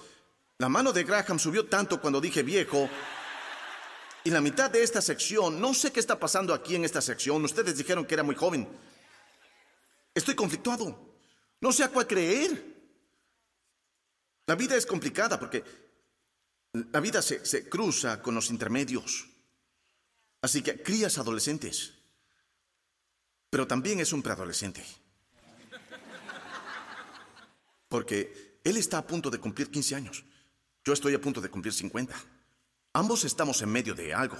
[0.58, 2.88] La mano de Graham subió tanto cuando dije viejo
[4.22, 7.44] y la mitad de esta sección, no sé qué está pasando aquí en esta sección,
[7.44, 8.68] ustedes dijeron que era muy joven.
[10.14, 11.16] Estoy conflictuado.
[11.60, 12.71] No sé a cuál creer.
[14.52, 15.64] La vida es complicada porque
[16.74, 19.26] la vida se, se cruza con los intermedios.
[20.42, 21.94] Así que crías adolescentes,
[23.48, 24.84] pero también es un preadolescente.
[27.88, 30.22] Porque él está a punto de cumplir 15 años.
[30.84, 32.14] Yo estoy a punto de cumplir 50.
[32.92, 34.36] Ambos estamos en medio de algo.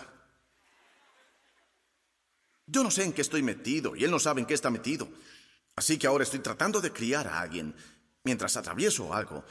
[2.66, 5.08] Yo no sé en qué estoy metido y él no sabe en qué está metido.
[5.74, 7.74] Así que ahora estoy tratando de criar a alguien
[8.24, 9.42] mientras atravieso algo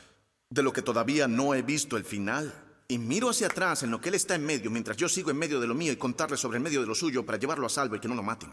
[0.51, 2.53] de lo que todavía no he visto el final.
[2.87, 5.37] Y miro hacia atrás en lo que él está en medio mientras yo sigo en
[5.37, 7.69] medio de lo mío y contarle sobre el medio de lo suyo para llevarlo a
[7.69, 8.51] salvo y que no lo maten.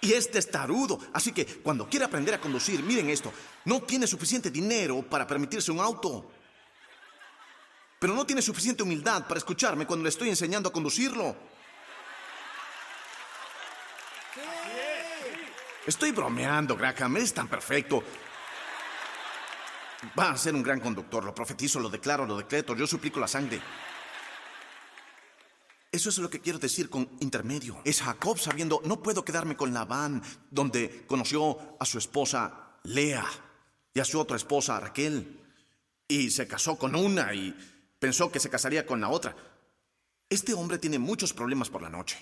[0.00, 3.32] Y este es tarudo, así que cuando quiere aprender a conducir, miren esto,
[3.66, 6.30] no tiene suficiente dinero para permitirse un auto
[7.98, 11.34] pero no tiene suficiente humildad para escucharme cuando le estoy enseñando a conducirlo.
[15.84, 18.04] Estoy bromeando, Graham, es tan perfecto.
[20.18, 23.28] Va a ser un gran conductor, lo profetizo, lo declaro, lo decreto, yo suplico la
[23.28, 23.60] sangre.
[25.90, 27.80] Eso es lo que quiero decir con intermedio.
[27.84, 33.26] Es Jacob sabiendo, no puedo quedarme con Labán, donde conoció a su esposa Lea
[33.94, 35.40] y a su otra esposa Raquel.
[36.06, 37.54] Y se casó con una y
[37.98, 39.34] Pensó que se casaría con la otra.
[40.28, 42.16] Este hombre tiene muchos problemas por la noche.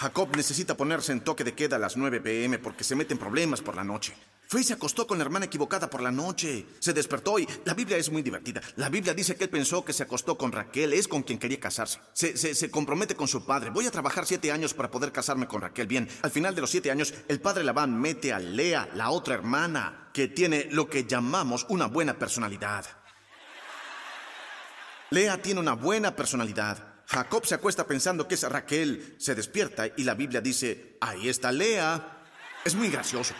[0.00, 3.60] Jacob necesita ponerse en toque de queda a las 9 pm porque se meten problemas
[3.60, 4.14] por la noche.
[4.58, 6.66] Y se acostó con la hermana equivocada por la noche.
[6.78, 8.62] Se despertó y la Biblia es muy divertida.
[8.76, 11.60] La Biblia dice que él pensó que se acostó con Raquel, es con quien quería
[11.60, 12.00] casarse.
[12.14, 13.68] Se, se, compromete con su padre.
[13.68, 15.86] Voy a trabajar siete años para poder casarme con Raquel.
[15.86, 19.34] Bien, al final de los siete años, el padre Labán mete a Lea, la otra
[19.34, 22.86] hermana, que tiene lo que llamamos una buena personalidad.
[25.10, 26.89] Lea tiene una buena personalidad.
[27.10, 31.50] Jacob se acuesta pensando que es Raquel, se despierta y la Biblia dice, ahí está
[31.50, 32.18] Lea.
[32.64, 33.34] Es muy gracioso.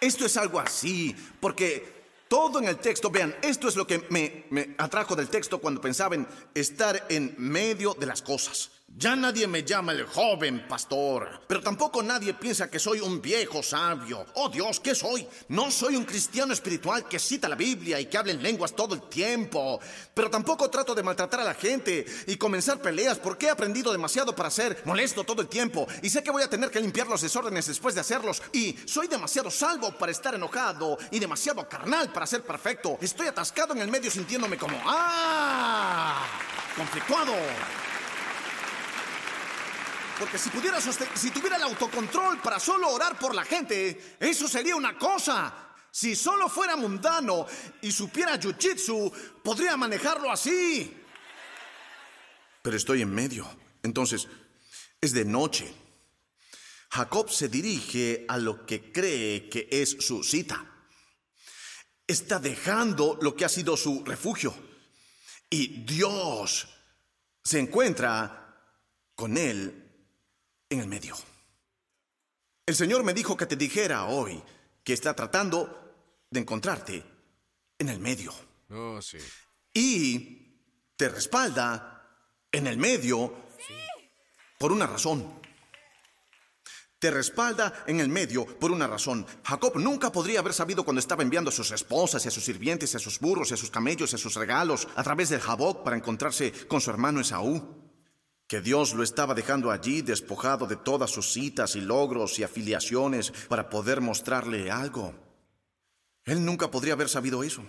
[0.00, 4.46] Esto es algo así, porque todo en el texto, vean, esto es lo que me,
[4.50, 8.70] me atrajo del texto cuando pensaba en estar en medio de las cosas.
[8.94, 13.62] Ya nadie me llama el joven pastor, pero tampoco nadie piensa que soy un viejo
[13.62, 14.26] sabio.
[14.34, 15.26] Oh Dios, ¿qué soy?
[15.48, 18.94] No soy un cristiano espiritual que cita la Biblia y que habla en lenguas todo
[18.94, 19.80] el tiempo,
[20.12, 24.36] pero tampoco trato de maltratar a la gente y comenzar peleas porque he aprendido demasiado
[24.36, 27.22] para ser molesto todo el tiempo y sé que voy a tener que limpiar los
[27.22, 32.26] desórdenes después de hacerlos y soy demasiado salvo para estar enojado y demasiado carnal para
[32.26, 32.98] ser perfecto.
[33.00, 36.26] Estoy atascado en el medio sintiéndome como, ¡ah!
[36.76, 37.32] Conflictuado.
[40.22, 44.76] Porque si pudiera si tuviera el autocontrol para solo orar por la gente, eso sería
[44.76, 45.74] una cosa.
[45.90, 47.44] Si solo fuera mundano
[47.80, 50.96] y supiera jiu-jitsu, podría manejarlo así.
[52.62, 53.50] Pero estoy en medio.
[53.82, 54.28] Entonces,
[55.00, 55.74] es de noche.
[56.90, 60.64] Jacob se dirige a lo que cree que es su cita.
[62.06, 64.54] Está dejando lo que ha sido su refugio.
[65.50, 66.68] Y Dios
[67.42, 68.56] se encuentra
[69.16, 69.81] con él
[70.72, 71.16] en el medio.
[72.64, 74.42] El Señor me dijo que te dijera hoy
[74.82, 75.94] que está tratando
[76.30, 77.04] de encontrarte
[77.78, 78.32] en el medio.
[78.70, 79.18] Oh, sí.
[79.74, 80.56] Y
[80.96, 82.02] te respalda
[82.50, 83.34] en el medio
[84.58, 85.40] por una razón.
[86.98, 89.26] Te respalda en el medio por una razón.
[89.42, 92.94] Jacob nunca podría haber sabido cuando estaba enviando a sus esposas y a sus sirvientes
[92.94, 95.40] y a sus burros y a sus camellos y a sus regalos a través del
[95.40, 97.81] Jaboc para encontrarse con su hermano Esaú
[98.52, 103.32] que Dios lo estaba dejando allí despojado de todas sus citas y logros y afiliaciones
[103.48, 105.14] para poder mostrarle algo.
[106.24, 107.64] Él nunca podría haber sabido eso.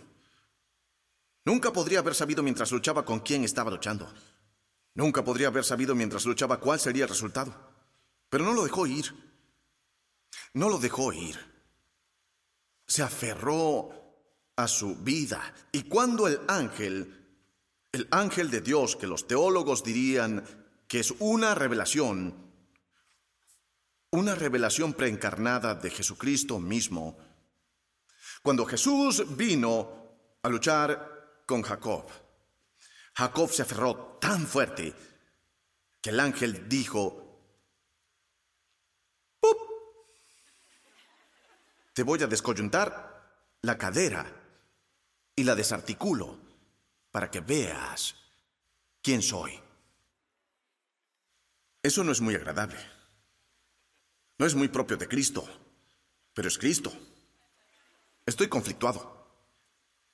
[1.46, 4.14] Nunca podría haber sabido mientras luchaba con quién estaba luchando.
[4.94, 7.56] Nunca podría haber sabido mientras luchaba cuál sería el resultado.
[8.28, 9.06] Pero no lo dejó ir.
[10.54, 11.40] No lo dejó ir.
[12.86, 13.90] Se aferró
[14.58, 15.54] a su vida.
[15.72, 17.40] Y cuando el ángel,
[17.94, 20.44] el ángel de Dios, que los teólogos dirían
[20.88, 22.36] que es una revelación,
[24.12, 27.18] una revelación preencarnada de Jesucristo mismo.
[28.42, 32.06] Cuando Jesús vino a luchar con Jacob,
[33.16, 34.94] Jacob se aferró tan fuerte
[36.02, 37.24] que el ángel dijo,
[39.40, 39.58] ¡Pup!
[41.94, 43.14] Te voy a descoyuntar
[43.62, 44.26] la cadera
[45.36, 46.38] y la desarticulo
[47.12, 48.16] para que veas
[49.02, 49.63] quién soy.
[51.84, 52.80] Eso no es muy agradable.
[54.40, 55.46] No es muy propio de Cristo,
[56.34, 56.94] pero es Cristo.
[58.26, 59.22] Estoy conflictuado.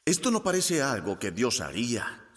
[0.03, 2.32] Esto no parece algo que Dios haría.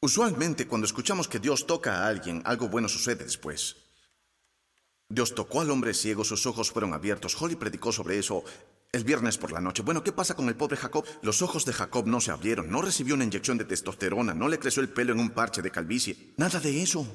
[0.00, 3.76] Usualmente cuando escuchamos que Dios toca a alguien, algo bueno sucede después.
[5.08, 7.40] Dios tocó al hombre ciego, sus ojos fueron abiertos.
[7.40, 8.44] Holly predicó sobre eso
[8.92, 9.82] el viernes por la noche.
[9.82, 11.06] Bueno, ¿qué pasa con el pobre Jacob?
[11.22, 14.58] Los ojos de Jacob no se abrieron, no recibió una inyección de testosterona, no le
[14.58, 16.34] creció el pelo en un parche de calvicie.
[16.36, 17.06] Nada de eso.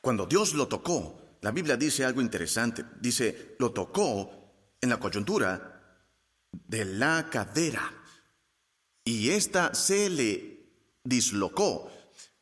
[0.00, 2.84] Cuando Dios lo tocó, la Biblia dice algo interesante.
[3.00, 4.30] Dice, lo tocó
[4.80, 6.06] en la coyuntura
[6.52, 7.92] de la cadera.
[9.04, 10.60] Y ésta se le
[11.04, 11.90] dislocó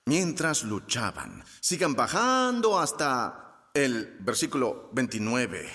[0.07, 1.45] mientras luchaban.
[1.61, 5.69] Sigan bajando hasta el versículo 29.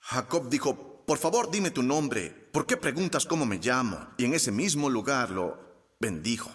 [0.00, 4.08] Jacob dijo, por favor dime tu nombre, ¿por qué preguntas cómo me llamo?
[4.16, 5.58] Y en ese mismo lugar lo
[6.00, 6.50] bendijo.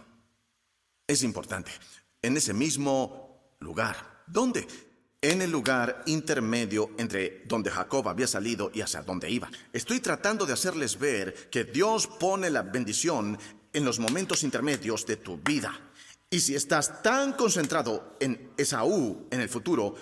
[1.08, 1.72] Es importante,
[2.22, 4.13] en ese mismo lugar.
[4.28, 4.68] ¿Dónde?
[5.22, 9.50] En el lugar intermedio entre donde Jacob había salido y hacia donde iba.
[9.72, 13.38] Estoy tratando de hacerles ver que Dios pone la bendición
[13.72, 15.80] en los momentos intermedios de tu vida.
[16.30, 19.96] Y si estás tan concentrado en Esaú en el futuro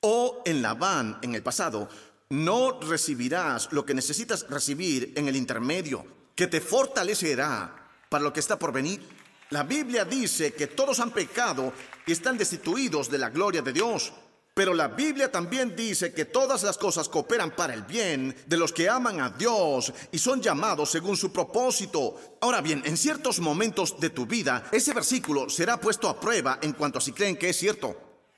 [0.00, 1.88] o en Labán en el pasado,
[2.30, 8.40] no recibirás lo que necesitas recibir en el intermedio, que te fortalecerá para lo que
[8.40, 9.02] está por venir.
[9.52, 11.74] La Biblia dice que todos han pecado
[12.06, 14.10] y están destituidos de la gloria de Dios.
[14.54, 18.72] Pero la Biblia también dice que todas las cosas cooperan para el bien de los
[18.72, 22.38] que aman a Dios y son llamados según su propósito.
[22.40, 26.72] Ahora bien, en ciertos momentos de tu vida, ese versículo será puesto a prueba en
[26.72, 27.94] cuanto a si creen que es cierto.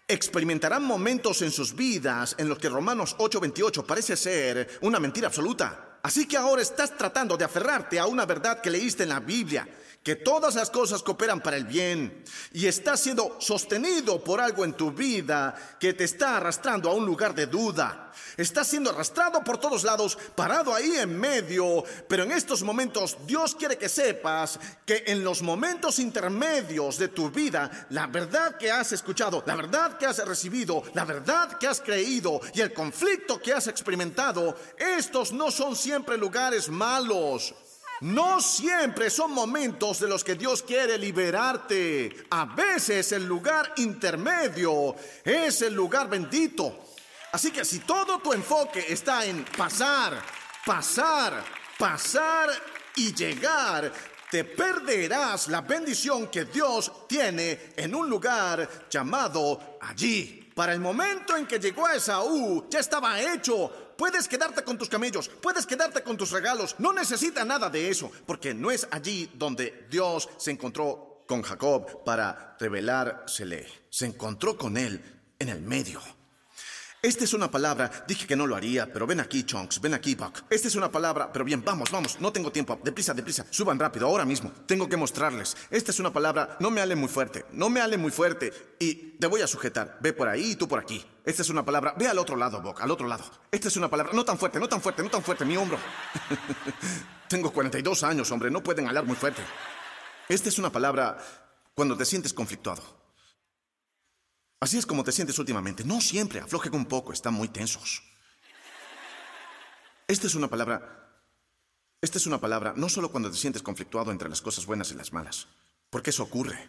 [0.09, 6.01] Experimentarán momentos en sus vidas en los que Romanos 8:28 parece ser una mentira absoluta.
[6.03, 9.67] Así que ahora estás tratando de aferrarte a una verdad que leíste en la Biblia
[10.05, 14.75] que todas las cosas cooperan para el bien y estás siendo sostenido por algo en
[14.75, 18.13] tu vida que te está arrastrando a un lugar de duda.
[18.37, 23.55] Estás siendo arrastrado por todos lados, parado ahí en medio, pero en estos momentos Dios
[23.55, 28.93] quiere que sepas que en los momentos intermedios de tu vida, la verdad que has
[28.93, 33.55] escuchado, la verdad que has recibido, la verdad que has creído y el conflicto que
[33.55, 37.55] has experimentado, estos no son siempre lugares malos.
[38.01, 42.27] No siempre son momentos de los que Dios quiere liberarte.
[42.31, 46.85] A veces el lugar intermedio es el lugar bendito.
[47.33, 50.23] Así que si todo tu enfoque está en pasar,
[50.67, 51.45] pasar,
[51.79, 52.51] pasar
[52.97, 53.93] y llegar,
[54.31, 60.51] te perderás la bendición que Dios tiene en un lugar llamado allí.
[60.55, 63.84] Para el momento en que llegó a Esaú, ya estaba hecho.
[63.97, 66.77] Puedes quedarte con tus camellos, puedes quedarte con tus regalos.
[66.79, 72.05] No necesita nada de eso, porque no es allí donde Dios se encontró con Jacob
[72.05, 73.67] para revelársele.
[73.91, 75.03] Se encontró con él
[75.39, 76.01] en el medio.
[77.05, 80.15] Esta es una palabra, dije que no lo haría, pero ven aquí, Chunks, ven aquí,
[80.15, 80.45] Buck.
[80.49, 82.81] Esta es una palabra, pero bien, vamos, vamos, no tengo tiempo.
[82.83, 84.51] Deprisa, deprisa, suban rápido, ahora mismo.
[84.65, 85.55] Tengo que mostrarles.
[85.69, 88.55] Esta es una palabra, no me hable muy fuerte, no me hable muy fuerte.
[88.79, 89.99] Y te voy a sujetar.
[90.01, 91.05] Ve por ahí y tú por aquí.
[91.27, 93.25] Esta es una palabra, ve al otro lado, Buck, al otro lado.
[93.51, 95.77] Esta es una palabra, no tan fuerte, no tan fuerte, no tan fuerte, mi hombro.
[97.29, 99.43] tengo 42 años, hombre, no pueden hablar muy fuerte.
[100.27, 101.19] Esta es una palabra
[101.75, 103.04] cuando te sientes conflictuado.
[104.61, 105.85] Así es como te sientes últimamente.
[105.85, 108.03] No siempre, aflojen un poco, están muy tensos.
[110.07, 111.01] Esta es una palabra.
[112.01, 114.95] Esta es una palabra no solo cuando te sientes conflictuado entre las cosas buenas y
[114.95, 115.49] las malas,
[115.89, 116.69] porque eso ocurre.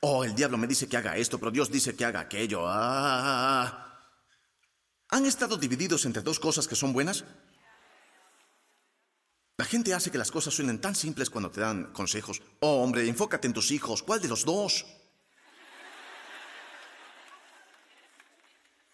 [0.00, 2.64] Oh, el diablo me dice que haga esto, pero Dios dice que haga aquello.
[2.66, 3.90] Ah.
[5.08, 7.24] ¿Han estado divididos entre dos cosas que son buenas?
[9.56, 12.42] La gente hace que las cosas suenen tan simples cuando te dan consejos.
[12.60, 14.02] Oh, hombre, enfócate en tus hijos.
[14.02, 14.86] ¿Cuál de los dos?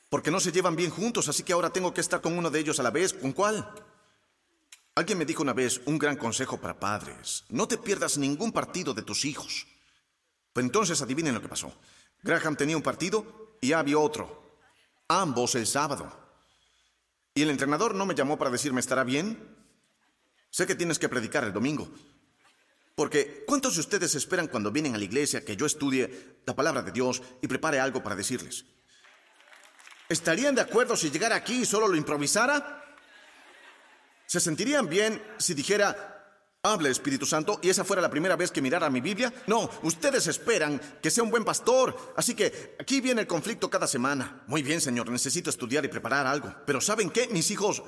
[0.08, 2.60] Porque no se llevan bien juntos, así que ahora tengo que estar con uno de
[2.60, 3.12] ellos a la vez.
[3.12, 3.68] ¿Con cuál?
[4.94, 7.44] Alguien me dijo una vez un gran consejo para padres.
[7.48, 9.66] No te pierdas ningún partido de tus hijos.
[10.52, 11.72] Pues entonces adivinen lo que pasó.
[12.22, 14.58] Graham tenía un partido y Abby otro.
[15.08, 16.10] Ambos el sábado.
[17.34, 19.54] Y el entrenador no me llamó para decirme, ¿estará bien?
[20.50, 21.90] Sé que tienes que predicar el domingo.
[22.94, 26.80] Porque ¿cuántos de ustedes esperan cuando vienen a la iglesia que yo estudie la palabra
[26.80, 28.64] de Dios y prepare algo para decirles?
[30.08, 32.84] ¿Estarían de acuerdo si llegara aquí y solo lo improvisara?
[34.26, 36.14] ¿Se sentirían bien si dijera,
[36.62, 39.32] hable Espíritu Santo, y esa fuera la primera vez que mirara mi Biblia?
[39.46, 43.86] No, ustedes esperan que sea un buen pastor, así que aquí viene el conflicto cada
[43.86, 44.42] semana.
[44.46, 46.54] Muy bien, Señor, necesito estudiar y preparar algo.
[46.66, 47.28] Pero ¿saben qué?
[47.28, 47.82] Mis hijos,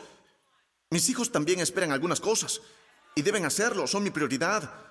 [0.91, 2.61] mis hijos también esperan algunas cosas,
[3.15, 4.89] y deben hacerlo, son mi prioridad.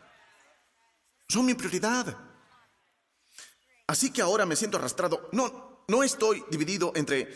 [1.30, 2.16] Son mi prioridad.
[3.86, 5.30] Así que ahora me siento arrastrado.
[5.32, 7.28] No, no estoy dividido entre,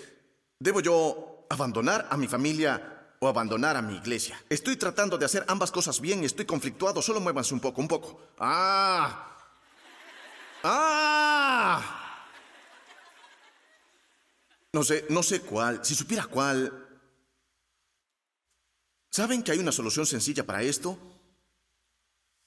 [0.60, 4.42] ¿debo yo abandonar a mi familia o abandonar a mi iglesia?
[4.50, 7.02] Estoy tratando de hacer ambas cosas bien estoy conflictuado.
[7.02, 8.22] Solo muévanse un poco, un poco.
[8.40, 9.38] ¡Ah!
[10.64, 12.28] ¡Ah!
[14.74, 15.84] No sé, no sé cuál.
[15.84, 16.88] Si supiera cuál.
[19.10, 20.98] ¿Saben que hay una solución sencilla para esto?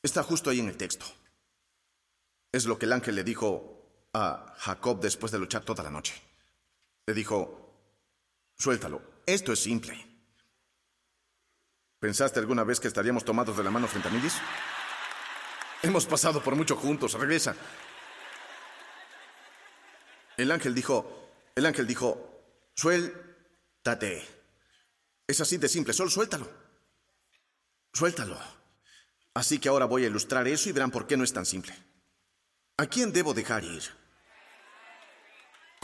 [0.02, 1.06] Está justo ahí en el texto.
[2.52, 3.73] Es lo que el ángel le dijo
[4.14, 6.14] a Jacob después de luchar toda la noche.
[7.06, 7.74] Le dijo,
[8.56, 10.14] suéltalo, esto es simple.
[11.98, 14.34] ¿Pensaste alguna vez que estaríamos tomados de la mano frente a Milis?
[15.82, 17.54] Hemos pasado por mucho juntos, regresa.
[20.36, 22.44] El ángel dijo, el ángel dijo,
[22.74, 24.26] suéltate.
[25.26, 26.48] Es así de simple, solo suéltalo.
[27.92, 28.38] Suéltalo.
[29.34, 31.74] Así que ahora voy a ilustrar eso y verán por qué no es tan simple.
[32.76, 34.03] ¿A quién debo dejar ir?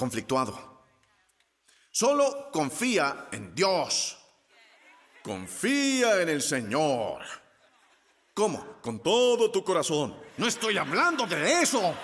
[0.00, 0.54] Conflictuado.
[1.90, 4.16] Solo confía en Dios.
[5.22, 7.20] Confía en el Señor.
[8.32, 8.80] ¿Cómo?
[8.80, 10.16] Con todo tu corazón.
[10.38, 11.94] No estoy hablando de eso.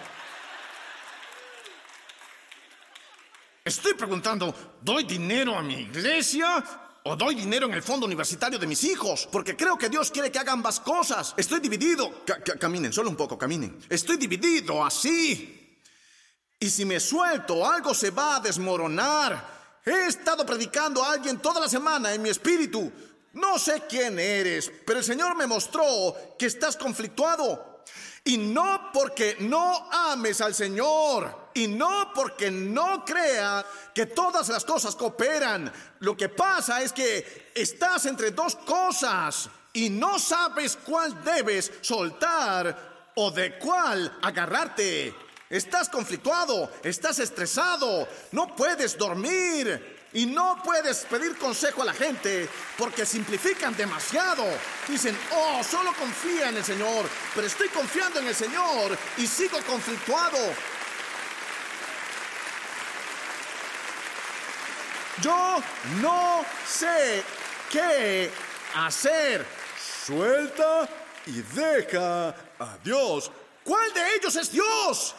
[3.64, 6.62] Estoy preguntando, ¿doy dinero a mi iglesia
[7.02, 9.26] o doy dinero en el fondo universitario de mis hijos?
[9.32, 11.32] Porque creo que Dios quiere que haga ambas cosas.
[11.38, 12.24] Estoy dividido.
[12.60, 13.78] caminen, solo un poco, caminen.
[13.88, 15.65] Estoy dividido así.
[16.58, 19.56] Y si me suelto, algo se va a desmoronar.
[19.84, 22.90] He estado predicando a alguien toda la semana en mi espíritu.
[23.34, 25.84] No sé quién eres, pero el Señor me mostró
[26.38, 27.84] que estás conflictuado.
[28.24, 31.50] Y no porque no ames al Señor.
[31.54, 35.72] Y no porque no crea que todas las cosas cooperan.
[36.00, 43.12] Lo que pasa es que estás entre dos cosas y no sabes cuál debes soltar
[43.14, 45.25] o de cuál agarrarte.
[45.48, 52.48] Estás conflictuado, estás estresado, no puedes dormir y no puedes pedir consejo a la gente
[52.76, 54.44] porque simplifican demasiado.
[54.88, 59.58] Dicen, oh, solo confía en el Señor, pero estoy confiando en el Señor y sigo
[59.68, 60.38] conflictuado.
[65.22, 65.62] Yo
[66.00, 67.22] no sé
[67.70, 68.30] qué
[68.74, 69.46] hacer.
[70.06, 70.88] suelta
[71.26, 72.28] y deja
[72.58, 73.30] a Dios.
[73.62, 75.14] ¿Cuál de ellos es Dios?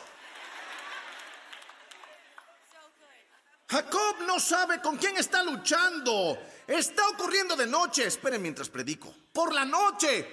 [3.70, 6.38] Jacob no sabe con quién está luchando.
[6.66, 8.06] Está ocurriendo de noche.
[8.06, 9.14] Esperen mientras predico.
[9.34, 10.26] Por la noche.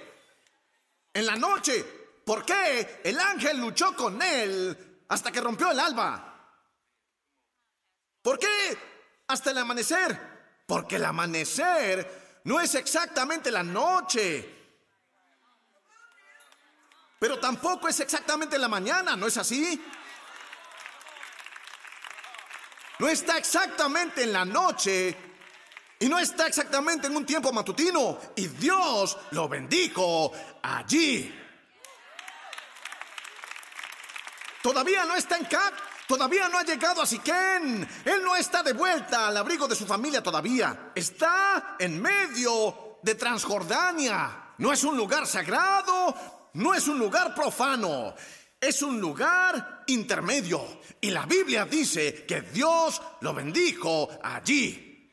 [1.13, 1.83] En la noche.
[2.25, 3.01] ¿Por qué?
[3.03, 6.31] El ángel luchó con él hasta que rompió el alba.
[8.21, 8.77] ¿Por qué?
[9.27, 10.63] Hasta el amanecer.
[10.65, 14.53] Porque el amanecer no es exactamente la noche.
[17.19, 19.83] Pero tampoco es exactamente la mañana, ¿no es así?
[22.99, 25.15] No está exactamente en la noche
[25.99, 28.19] y no está exactamente en un tiempo matutino.
[28.35, 30.31] Y Dios lo bendijo
[30.61, 31.33] allí.
[34.61, 35.73] Todavía no está en Cat.
[36.07, 37.87] Todavía no ha llegado a Siquén.
[38.05, 40.91] Él no está de vuelta al abrigo de su familia todavía.
[40.93, 44.53] Está en medio de Transjordania.
[44.57, 46.15] No es un lugar sagrado,
[46.53, 48.15] no es un lugar profano.
[48.65, 50.81] Es un lugar intermedio.
[50.99, 55.07] Y la Biblia dice que Dios lo bendijo allí.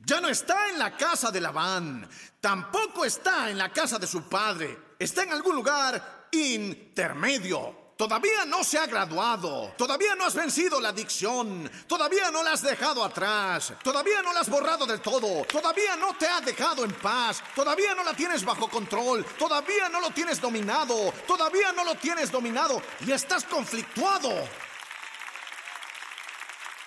[0.00, 2.08] Ya no está en la casa de Labán.
[2.40, 4.94] Tampoco está en la casa de su padre.
[4.98, 7.79] Está en algún lugar intermedio.
[8.00, 9.74] Todavía no se ha graduado.
[9.76, 11.70] Todavía no has vencido la adicción.
[11.86, 13.74] Todavía no la has dejado atrás.
[13.82, 15.44] Todavía no la has borrado del todo.
[15.44, 17.42] Todavía no te ha dejado en paz.
[17.54, 19.22] Todavía no la tienes bajo control.
[19.38, 21.12] Todavía no lo tienes dominado.
[21.26, 22.80] Todavía no lo tienes dominado.
[23.06, 24.32] Y estás conflictuado.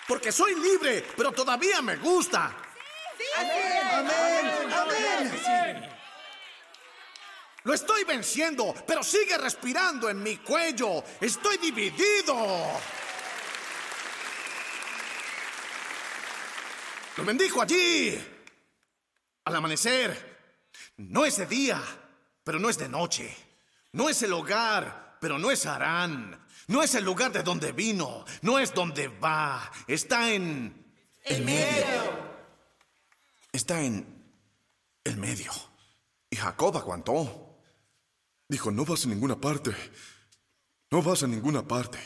[0.08, 2.52] Porque soy libre, pero todavía me gusta.
[3.38, 4.72] Amén.
[4.72, 5.93] Amén.
[7.64, 11.02] Lo estoy venciendo, pero sigue respirando en mi cuello.
[11.18, 12.34] Estoy dividido.
[17.16, 18.22] Lo bendijo allí.
[19.44, 20.34] Al amanecer.
[20.98, 21.82] No es de día,
[22.44, 23.34] pero no es de noche.
[23.92, 26.46] No es el hogar, pero no es Harán.
[26.66, 28.26] No es el lugar de donde vino.
[28.42, 29.72] No es donde va.
[29.86, 30.92] Está en
[31.24, 32.34] el medio.
[33.52, 34.22] Está en
[35.02, 35.52] el medio.
[36.28, 37.43] Y Jacob aguantó.
[38.54, 39.74] Dijo, no vas a ninguna parte.
[40.92, 41.98] No vas a ninguna parte.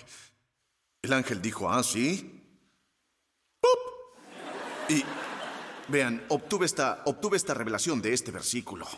[1.02, 2.58] El ángel dijo, ah, sí.
[3.60, 4.88] ¡Pup!
[4.88, 5.04] Y
[5.88, 8.88] vean, obtuve esta, obtuve esta revelación de este versículo.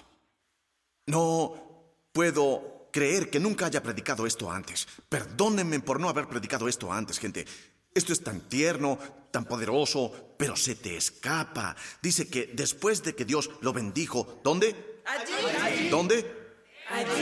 [1.06, 4.86] No puedo creer que nunca haya predicado esto antes.
[5.08, 7.44] Perdónenme por no haber predicado esto antes, gente.
[7.92, 8.96] Esto es tan tierno,
[9.32, 11.74] tan poderoso, pero se te escapa.
[12.00, 15.02] Dice que después de que Dios lo bendijo, ¿dónde?
[15.04, 15.88] Allí.
[15.88, 16.39] ¿Dónde?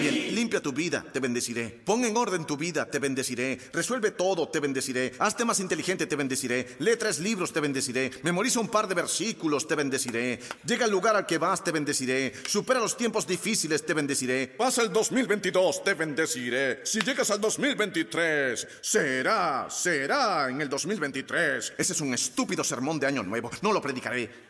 [0.01, 1.69] Bien, limpia tu vida, te bendeciré.
[1.69, 3.59] Pon en orden tu vida, te bendeciré.
[3.73, 5.12] Resuelve todo, te bendeciré.
[5.19, 6.77] Hazte más inteligente, te bendeciré.
[6.79, 8.11] Lee tres libros, te bendeciré.
[8.23, 10.41] Memoriza un par de versículos, te bendeciré.
[10.64, 12.33] Llega al lugar al que vas, te bendeciré.
[12.47, 14.47] Supera los tiempos difíciles, te bendeciré.
[14.47, 16.81] Pasa el 2022, te bendeciré.
[16.85, 21.75] Si llegas al 2023, será, será en el 2023.
[21.77, 23.51] Ese es un estúpido sermón de Año Nuevo.
[23.61, 24.49] No lo predicaré.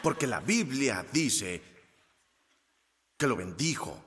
[0.00, 1.75] Porque la Biblia dice
[3.16, 4.02] que lo bendijo.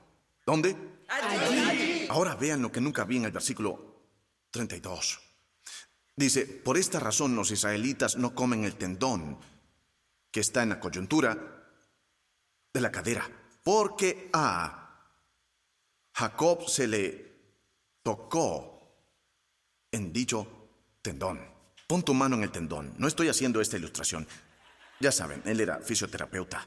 [0.46, 0.76] ¿Dónde?
[1.08, 2.06] Allí.
[2.08, 3.90] Ahora vean lo que nunca vi en el versículo
[4.50, 5.20] 32.
[6.16, 9.38] Dice, por esta razón los israelitas no comen el tendón
[10.30, 11.36] que está en la coyuntura
[12.72, 13.28] de la cadera,
[13.64, 14.80] porque a
[16.14, 17.30] Jacob se le
[18.02, 18.80] tocó
[19.90, 20.68] en dicho
[21.02, 21.40] tendón.
[21.86, 22.94] Pon tu mano en el tendón.
[22.98, 24.26] No estoy haciendo esta ilustración.
[25.00, 26.66] Ya saben, él era fisioterapeuta.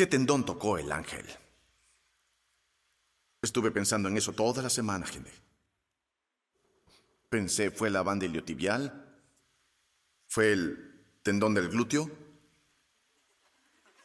[0.00, 1.26] ¿Qué tendón tocó el ángel?
[3.42, 5.30] Estuve pensando en eso toda la semana, gente.
[7.28, 9.22] Pensé, ¿fue la banda iliotibial?
[10.26, 12.10] ¿Fue el tendón del glúteo?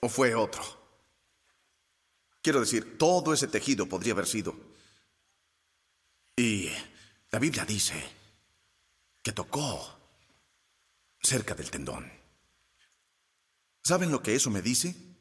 [0.02, 0.62] ¿O fue otro?
[2.42, 4.54] Quiero decir, todo ese tejido podría haber sido.
[6.36, 6.72] Y
[7.32, 8.04] la Biblia dice
[9.24, 9.98] que tocó
[11.22, 12.12] cerca del tendón.
[13.82, 15.15] ¿Saben lo que eso me dice?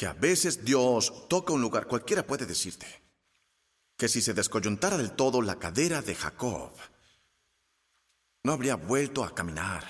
[0.00, 2.86] Que a veces Dios toca un lugar, cualquiera puede decirte,
[3.98, 6.72] que si se descoyuntara del todo la cadera de Jacob,
[8.42, 9.84] no habría vuelto a caminar.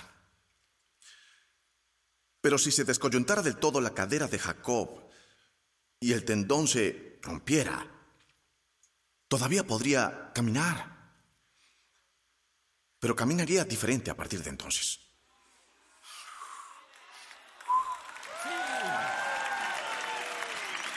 [2.41, 5.09] Pero si se descoyuntara del todo la cadera de Jacob
[6.01, 7.89] y el tendón se rompiera,
[9.29, 11.15] todavía podría caminar.
[12.99, 15.00] Pero caminaría diferente a partir de entonces.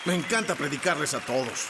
[0.05, 1.69] Me encanta predicarles a todos.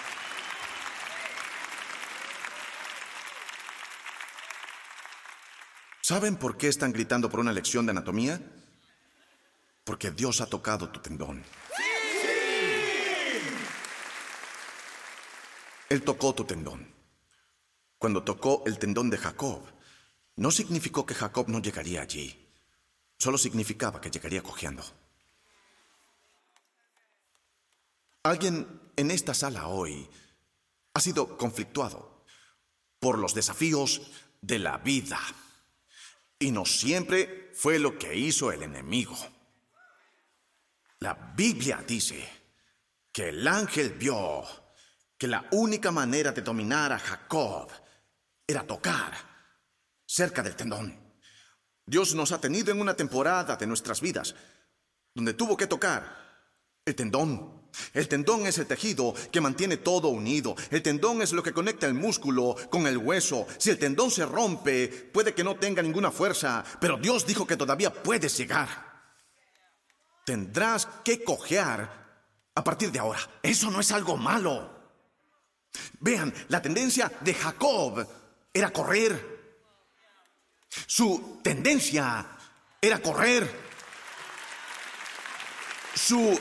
[6.01, 8.41] ¿Saben por qué están gritando por una lección de anatomía?
[9.83, 11.43] Porque Dios ha tocado tu tendón.
[15.89, 16.91] Él tocó tu tendón.
[17.99, 19.61] Cuando tocó el tendón de Jacob,
[20.37, 22.49] no significó que Jacob no llegaría allí.
[23.19, 24.83] Solo significaba que llegaría cojeando.
[28.23, 30.09] Alguien en esta sala hoy
[30.93, 32.23] ha sido conflictuado
[32.97, 34.01] por los desafíos
[34.41, 35.19] de la vida.
[36.39, 39.17] Y no siempre fue lo que hizo el enemigo.
[40.99, 42.25] La Biblia dice
[43.11, 44.43] que el ángel vio
[45.17, 47.69] que la única manera de dominar a Jacob
[48.47, 49.13] era tocar
[50.05, 50.97] cerca del tendón.
[51.85, 54.33] Dios nos ha tenido en una temporada de nuestras vidas
[55.13, 56.15] donde tuvo que tocar
[56.85, 57.62] el tendón.
[57.93, 60.55] El tendón es el tejido que mantiene todo unido.
[60.69, 63.47] El tendón es lo que conecta el músculo con el hueso.
[63.57, 67.57] Si el tendón se rompe, puede que no tenga ninguna fuerza, pero Dios dijo que
[67.57, 68.93] todavía puedes llegar.
[70.25, 72.03] Tendrás que cojear
[72.55, 73.19] a partir de ahora.
[73.41, 74.71] Eso no es algo malo.
[75.99, 78.07] Vean, la tendencia de Jacob
[78.53, 79.33] era correr.
[80.85, 82.25] Su tendencia
[82.81, 83.63] era correr.
[85.95, 86.39] Su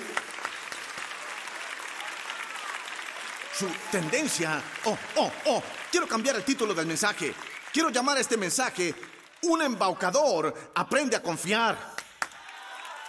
[3.52, 4.62] su tendencia.
[4.84, 7.34] Oh, oh, oh, quiero cambiar el título del mensaje.
[7.72, 8.94] Quiero llamar a este mensaje
[9.42, 11.76] Un embaucador aprende a confiar.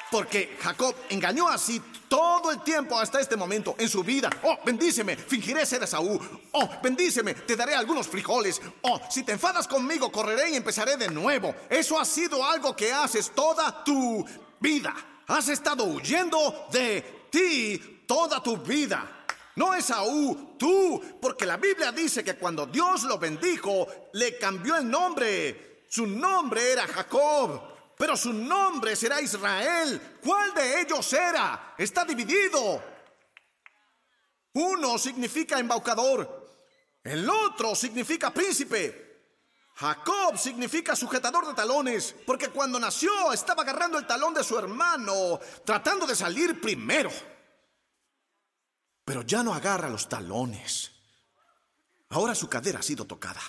[0.10, 4.30] Porque Jacob engañó así todo el tiempo hasta este momento en su vida.
[4.44, 6.20] Oh, bendíceme, fingiré ser Esaú.
[6.52, 8.62] Oh, bendíceme, te daré algunos frijoles.
[8.84, 11.56] Oh, si te enfadas conmigo, correré y empezaré de nuevo.
[11.70, 14.24] Eso ha sido algo que haces toda tu
[14.60, 14.94] vida.
[15.28, 19.23] Has estado huyendo de ti toda tu vida.
[19.56, 24.90] No Esaú, tú, porque la Biblia dice que cuando Dios lo bendijo, le cambió el
[24.90, 25.84] nombre.
[25.88, 27.62] Su nombre era Jacob,
[27.96, 30.18] pero su nombre será Israel.
[30.24, 31.76] ¿Cuál de ellos era?
[31.78, 32.84] Está dividido.
[34.54, 36.50] Uno significa embaucador,
[37.04, 39.02] el otro significa príncipe.
[39.76, 45.40] Jacob significa sujetador de talones, porque cuando nació estaba agarrando el talón de su hermano,
[45.66, 47.10] tratando de salir primero
[49.06, 50.92] pero ya no agarra los talones.
[52.10, 53.42] Ahora su cadera ha sido tocada.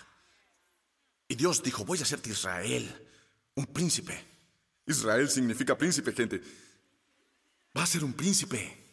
[1.29, 3.09] Y Dios dijo, voy a hacerte Israel,
[3.55, 4.25] un príncipe.
[4.87, 6.41] Israel significa príncipe, gente.
[7.77, 8.85] Va a ser un príncipe.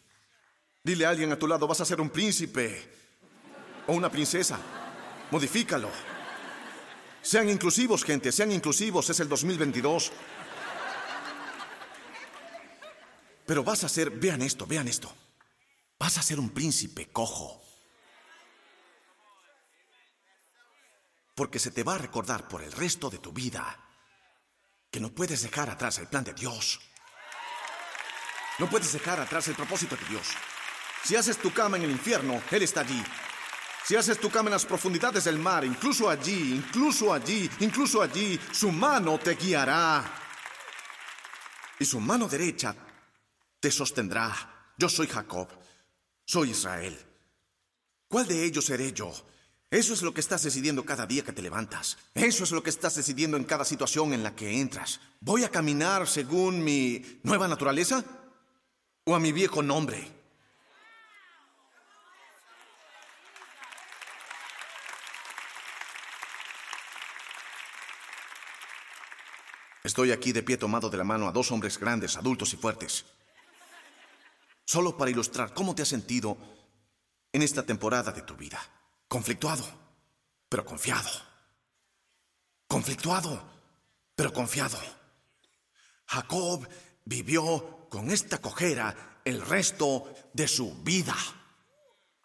[0.82, 2.82] Dile a alguien a tu lado, vas a ser un príncipe
[3.86, 4.58] o una princesa.
[5.30, 5.90] Modifícalo.
[7.22, 10.12] Sean inclusivos, gente, sean inclusivos, es el 2022.
[13.46, 15.14] Pero vas a ser, vean esto, vean esto.
[16.02, 17.62] Vas a ser un príncipe cojo.
[21.36, 23.78] Porque se te va a recordar por el resto de tu vida
[24.90, 26.80] que no puedes dejar atrás el plan de Dios.
[28.58, 30.26] No puedes dejar atrás el propósito de Dios.
[31.04, 33.00] Si haces tu cama en el infierno, Él está allí.
[33.84, 38.40] Si haces tu cama en las profundidades del mar, incluso allí, incluso allí, incluso allí,
[38.50, 40.02] su mano te guiará.
[41.78, 42.74] Y su mano derecha
[43.60, 44.72] te sostendrá.
[44.76, 45.61] Yo soy Jacob.
[46.32, 46.98] Soy Israel.
[48.08, 49.12] ¿Cuál de ellos seré yo?
[49.70, 51.98] Eso es lo que estás decidiendo cada día que te levantas.
[52.14, 54.98] Eso es lo que estás decidiendo en cada situación en la que entras.
[55.20, 58.02] ¿Voy a caminar según mi nueva naturaleza
[59.04, 60.10] o a mi viejo nombre?
[69.84, 73.04] Estoy aquí de pie tomado de la mano a dos hombres grandes, adultos y fuertes.
[74.64, 76.36] Solo para ilustrar cómo te has sentido
[77.32, 78.60] en esta temporada de tu vida.
[79.08, 79.64] Conflictuado,
[80.48, 81.10] pero confiado.
[82.66, 83.42] Conflictuado,
[84.14, 84.78] pero confiado.
[86.06, 86.68] Jacob
[87.04, 91.16] vivió con esta cojera el resto de su vida.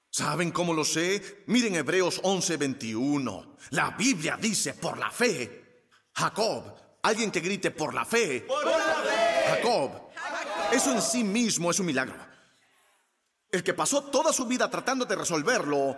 [0.10, 1.44] ¿Saben cómo lo sé?
[1.48, 3.58] Miren Hebreos 11:21.
[3.72, 5.90] La Biblia dice por la fe.
[6.14, 6.74] Jacob,
[7.04, 8.42] alguien que grite por la fe.
[8.42, 9.44] Por la fe.
[9.50, 10.07] Jacob.
[10.72, 12.16] Eso en sí mismo es un milagro.
[13.50, 15.98] El que pasó toda su vida tratando de resolverlo,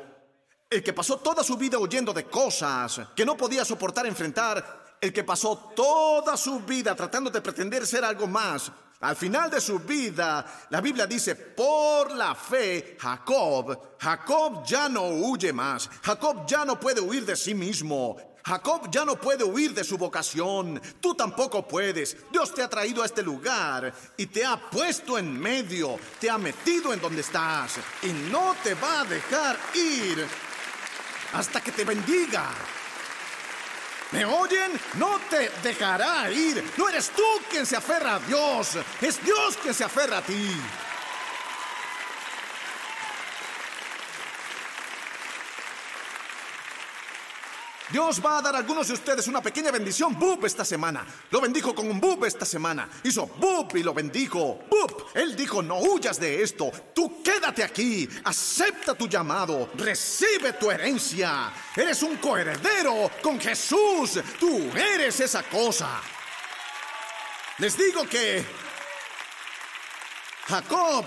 [0.69, 5.11] el que pasó toda su vida huyendo de cosas que no podía soportar enfrentar, el
[5.11, 9.79] que pasó toda su vida tratando de pretender ser algo más, al final de su
[9.79, 16.65] vida, la Biblia dice, por la fe, Jacob, Jacob ya no huye más, Jacob ya
[16.65, 20.81] no puede huir de sí mismo, Jacob ya no puede huir de su vocación.
[20.99, 22.17] Tú tampoco puedes.
[22.31, 25.99] Dios te ha traído a este lugar y te ha puesto en medio.
[26.19, 27.77] Te ha metido en donde estás.
[28.03, 30.25] Y no te va a dejar ir
[31.33, 32.49] hasta que te bendiga.
[34.11, 34.71] ¿Me oyen?
[34.95, 36.63] No te dejará ir.
[36.77, 38.77] No eres tú quien se aferra a Dios.
[39.01, 40.51] Es Dios quien se aferra a ti.
[47.91, 50.45] Dios va a dar a algunos de ustedes una pequeña bendición, ¡Bup!
[50.45, 51.05] esta semana.
[51.31, 52.25] Lo bendijo con un ¡Bup!
[52.25, 52.87] esta semana.
[53.03, 53.75] Hizo ¡Bup!
[53.77, 54.59] y lo bendijo.
[54.69, 55.15] ¡Bup!
[55.15, 56.71] Él dijo, no huyas de esto.
[56.93, 58.07] Tú quédate aquí.
[58.23, 59.71] Acepta tu llamado.
[59.75, 61.51] Recibe tu herencia.
[61.75, 64.19] Eres un coheredero con Jesús.
[64.39, 65.99] Tú eres esa cosa.
[67.57, 68.45] Les digo que
[70.47, 71.05] Jacob,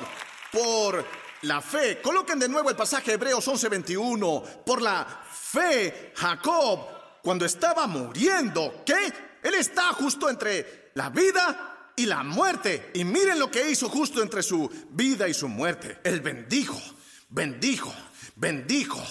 [0.50, 6.80] por la fe, coloquen de nuevo el pasaje Hebreos 11:21, por la fe, Jacob,
[7.22, 9.12] cuando estaba muriendo, ¿qué?
[9.42, 12.90] Él está justo entre la vida y la muerte.
[12.94, 15.98] Y miren lo que hizo justo entre su vida y su muerte.
[16.04, 16.80] Él bendijo,
[17.28, 17.92] bendijo,
[18.36, 19.02] bendijo,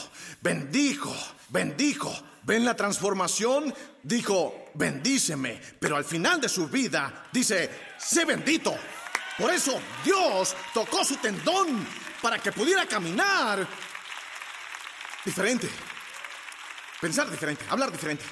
[0.41, 1.15] bendijo,
[1.49, 2.13] bendijo.
[2.43, 3.73] ¿Ven la transformación?
[4.01, 7.69] Dijo, bendíceme, pero al final de su vida dice,
[7.99, 8.73] sé bendito.
[9.37, 11.85] Por eso Dios tocó su tendón
[12.21, 13.67] para que pudiera caminar
[15.25, 15.69] diferente.
[16.99, 18.23] Pensar diferente, hablar diferente.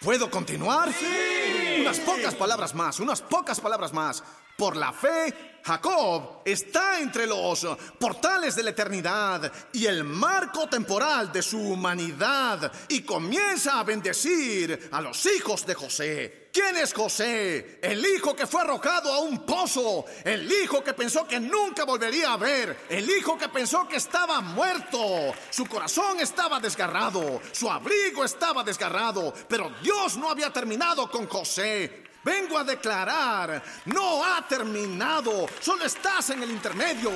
[0.00, 0.92] ¿Puedo continuar?
[0.92, 1.78] Sí.
[1.80, 4.22] Unas pocas palabras más, unas pocas palabras más.
[4.56, 7.66] Por la fe, Jacob está entre los
[7.98, 14.88] portales de la eternidad y el marco temporal de su humanidad y comienza a bendecir
[14.90, 16.48] a los hijos de José.
[16.52, 17.78] ¿Quién es José?
[17.80, 22.34] El hijo que fue arrojado a un pozo, el hijo que pensó que nunca volvería
[22.34, 25.32] a ver, el hijo que pensó que estaba muerto.
[25.48, 32.02] Su corazón estaba desgarrado, su abrigo estaba desgarrado, pero Dios no había terminado con José.
[32.24, 37.10] Vengo a declarar, no ha terminado, solo estás en el intermedio.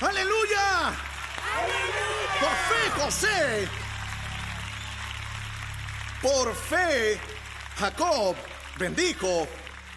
[0.00, 0.88] ¡Aleluya!
[1.58, 2.06] ¡Aleluya!
[2.40, 3.68] Por fe, José.
[6.22, 7.20] Por fe,
[7.78, 8.34] Jacob
[8.78, 9.46] bendijo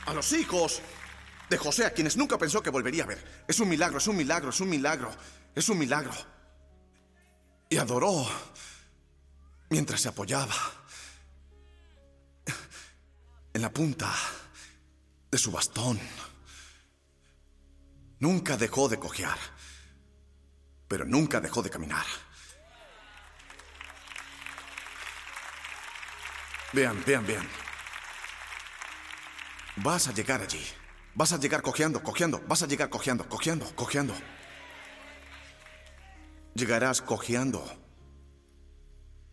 [0.08, 0.82] a los hijos
[1.50, 3.46] de José, a quienes nunca pensó que volvería a ver.
[3.48, 5.12] Es un milagro, es un milagro, es un milagro,
[5.56, 6.14] es un milagro.
[7.70, 8.28] Y adoró
[9.70, 10.79] mientras se apoyaba
[13.54, 14.14] en la punta
[15.32, 16.00] de su bastón.
[18.20, 19.38] Nunca dejó de cojear,
[20.88, 22.06] pero nunca dejó de caminar.
[26.74, 27.48] Vean, vean, vean.
[29.78, 30.64] Vas a llegar allí.
[31.16, 32.42] Vas a llegar cojeando, cojeando.
[32.48, 34.14] Vas a llegar cojeando, cojeando, cojeando.
[36.54, 37.64] Llegarás cojeando.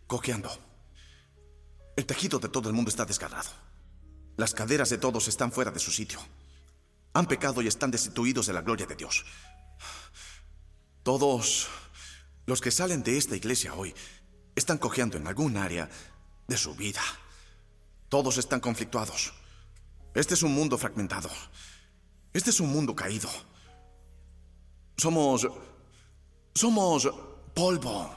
[0.07, 0.49] Cojeando.
[1.95, 3.66] El tejido de todo el mundo está desgarrado.
[4.37, 6.19] Las caderas de todos están fuera de su sitio.
[7.13, 9.25] Han pecado y están destituidos de la gloria de Dios.
[11.01, 11.67] Todos
[12.45, 13.95] los que salen de esta iglesia hoy
[14.55, 15.89] están cojeando en algún área
[16.47, 17.01] de su vida.
[18.09, 19.33] Todos están conflictuados.
[20.13, 21.29] Este es un mundo fragmentado.
[22.31, 23.29] Este es un mundo caído.
[24.97, 25.47] Somos...
[26.53, 27.09] Somos
[27.53, 28.13] polvo.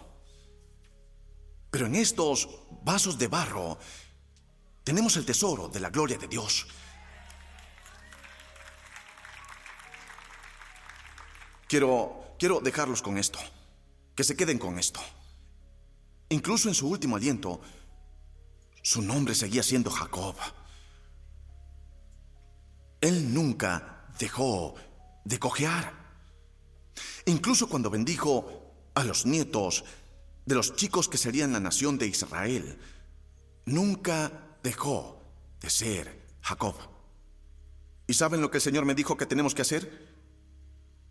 [1.71, 2.49] Pero en estos
[2.83, 3.79] vasos de barro
[4.91, 6.67] tenemos el tesoro de la gloria de Dios.
[11.69, 13.39] Quiero, quiero dejarlos con esto.
[14.17, 14.99] Que se queden con esto.
[16.31, 17.61] Incluso en su último aliento,
[18.83, 20.35] su nombre seguía siendo Jacob.
[23.01, 24.75] Él nunca dejó
[25.25, 25.95] de cojear.
[27.27, 29.85] Incluso cuando bendijo a los nietos
[30.47, 32.77] de los chicos que serían la nación de Israel,
[33.67, 35.23] nunca dejó
[35.61, 36.75] de ser Jacob.
[38.07, 40.15] ¿Y saben lo que el Señor me dijo que tenemos que hacer?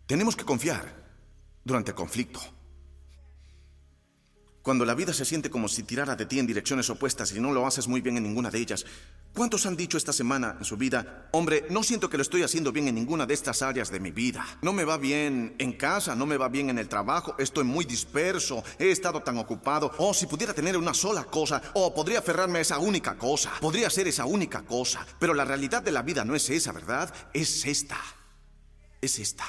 [0.06, 0.92] Tenemos que confiar
[1.64, 2.40] durante el conflicto.
[4.62, 7.52] Cuando la vida se siente como si tirara de ti en direcciones opuestas y no
[7.52, 8.84] lo haces muy bien en ninguna de ellas,
[9.34, 12.70] ¿cuántos han dicho esta semana en su vida, hombre, no siento que lo estoy haciendo
[12.70, 14.46] bien en ninguna de estas áreas de mi vida?
[14.60, 17.86] No me va bien en casa, no me va bien en el trabajo, estoy muy
[17.86, 19.92] disperso, he estado tan ocupado.
[19.96, 23.88] Oh, si pudiera tener una sola cosa, oh, podría aferrarme a esa única cosa, podría
[23.88, 25.06] ser esa única cosa.
[25.18, 27.14] Pero la realidad de la vida no es esa, ¿verdad?
[27.32, 27.98] Es esta.
[29.00, 29.46] Es esta.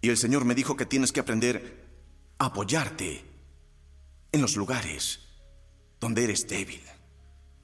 [0.00, 1.81] Y el Señor me dijo que tienes que aprender
[2.38, 3.24] apoyarte
[4.32, 5.20] en los lugares
[6.00, 6.82] donde eres débil.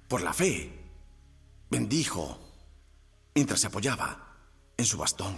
[0.08, 0.72] Por la fe,
[1.70, 2.38] bendijo
[3.34, 4.36] mientras se apoyaba
[4.76, 5.36] en su bastón.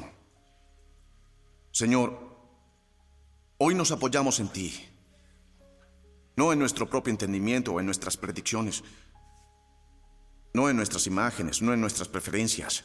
[1.73, 2.19] Señor,
[3.59, 4.89] hoy nos apoyamos en ti,
[6.37, 8.83] no en nuestro propio entendimiento o en nuestras predicciones,
[10.53, 12.85] no en nuestras imágenes, no en nuestras preferencias,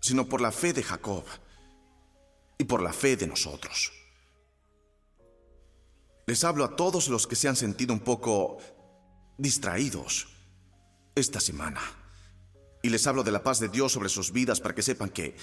[0.00, 1.24] sino por la fe de Jacob
[2.58, 3.92] y por la fe de nosotros.
[6.28, 8.58] Les hablo a todos los que se han sentido un poco
[9.38, 10.28] distraídos
[11.14, 11.80] esta semana.
[12.82, 15.34] Y les hablo de la paz de Dios sobre sus vidas para que sepan que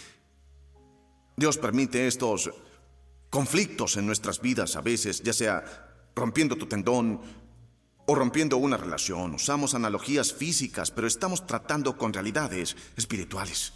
[1.38, 2.51] Dios permite estos
[3.31, 7.19] conflictos en nuestras vidas a veces, ya sea rompiendo tu tendón
[8.05, 9.33] o rompiendo una relación.
[9.33, 13.73] Usamos analogías físicas, pero estamos tratando con realidades espirituales.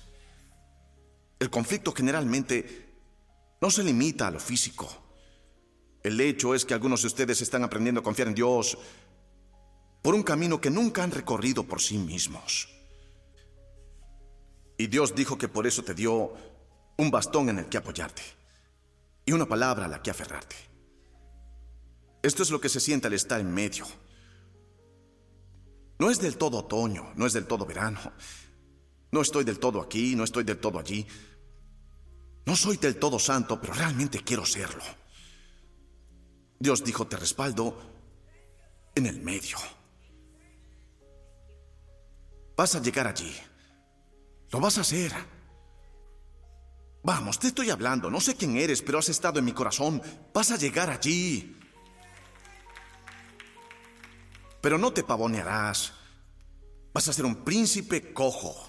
[1.40, 3.00] El conflicto generalmente
[3.60, 5.09] no se limita a lo físico.
[6.04, 8.78] El hecho es que algunos de ustedes están aprendiendo a confiar en Dios
[10.02, 12.70] por un camino que nunca han recorrido por sí mismos.
[14.78, 16.34] Y Dios dijo que por eso te dio
[16.98, 18.22] un bastón en el que apoyarte
[19.26, 20.56] y una palabra a la que aferrarte.
[22.22, 23.86] Esto es lo que se siente al estar en medio.
[26.00, 28.00] No es del todo otoño, no es del todo verano.
[29.12, 31.06] No estoy del todo aquí, no estoy del todo allí.
[32.46, 34.84] No soy del todo santo, pero realmente quiero serlo.
[36.60, 37.78] Dios dijo, te respaldo
[38.94, 39.58] en el medio.
[42.58, 43.34] Vas a llegar allí.
[44.52, 45.14] Lo vas a hacer.
[47.04, 48.12] Vamos, te estoy hablando.
[48.12, 50.02] No sé quién eres, pero has estado en mi corazón.
[50.34, 51.58] Vas a llegar allí.
[54.62, 55.94] Pero no te pavonearás.
[56.94, 58.69] Vas a ser un príncipe cojo.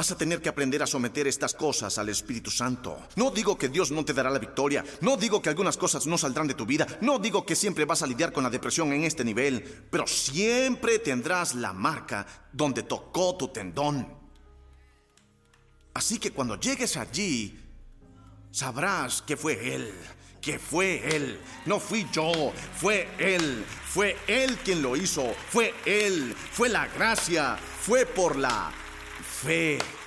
[0.00, 2.98] Vas a tener que aprender a someter estas cosas al Espíritu Santo.
[3.16, 4.82] No digo que Dios no te dará la victoria.
[5.02, 6.86] No digo que algunas cosas no saldrán de tu vida.
[7.02, 9.62] No digo que siempre vas a lidiar con la depresión en este nivel.
[9.90, 14.08] Pero siempre tendrás la marca donde tocó tu tendón.
[15.92, 17.60] Así que cuando llegues allí,
[18.50, 19.92] sabrás que fue Él.
[20.40, 21.38] Que fue Él.
[21.66, 22.54] No fui yo.
[22.74, 23.66] Fue Él.
[23.84, 25.34] Fue Él quien lo hizo.
[25.50, 26.34] Fue Él.
[26.52, 27.58] Fue la gracia.
[27.82, 28.72] Fue por la
[29.42, 29.99] fe.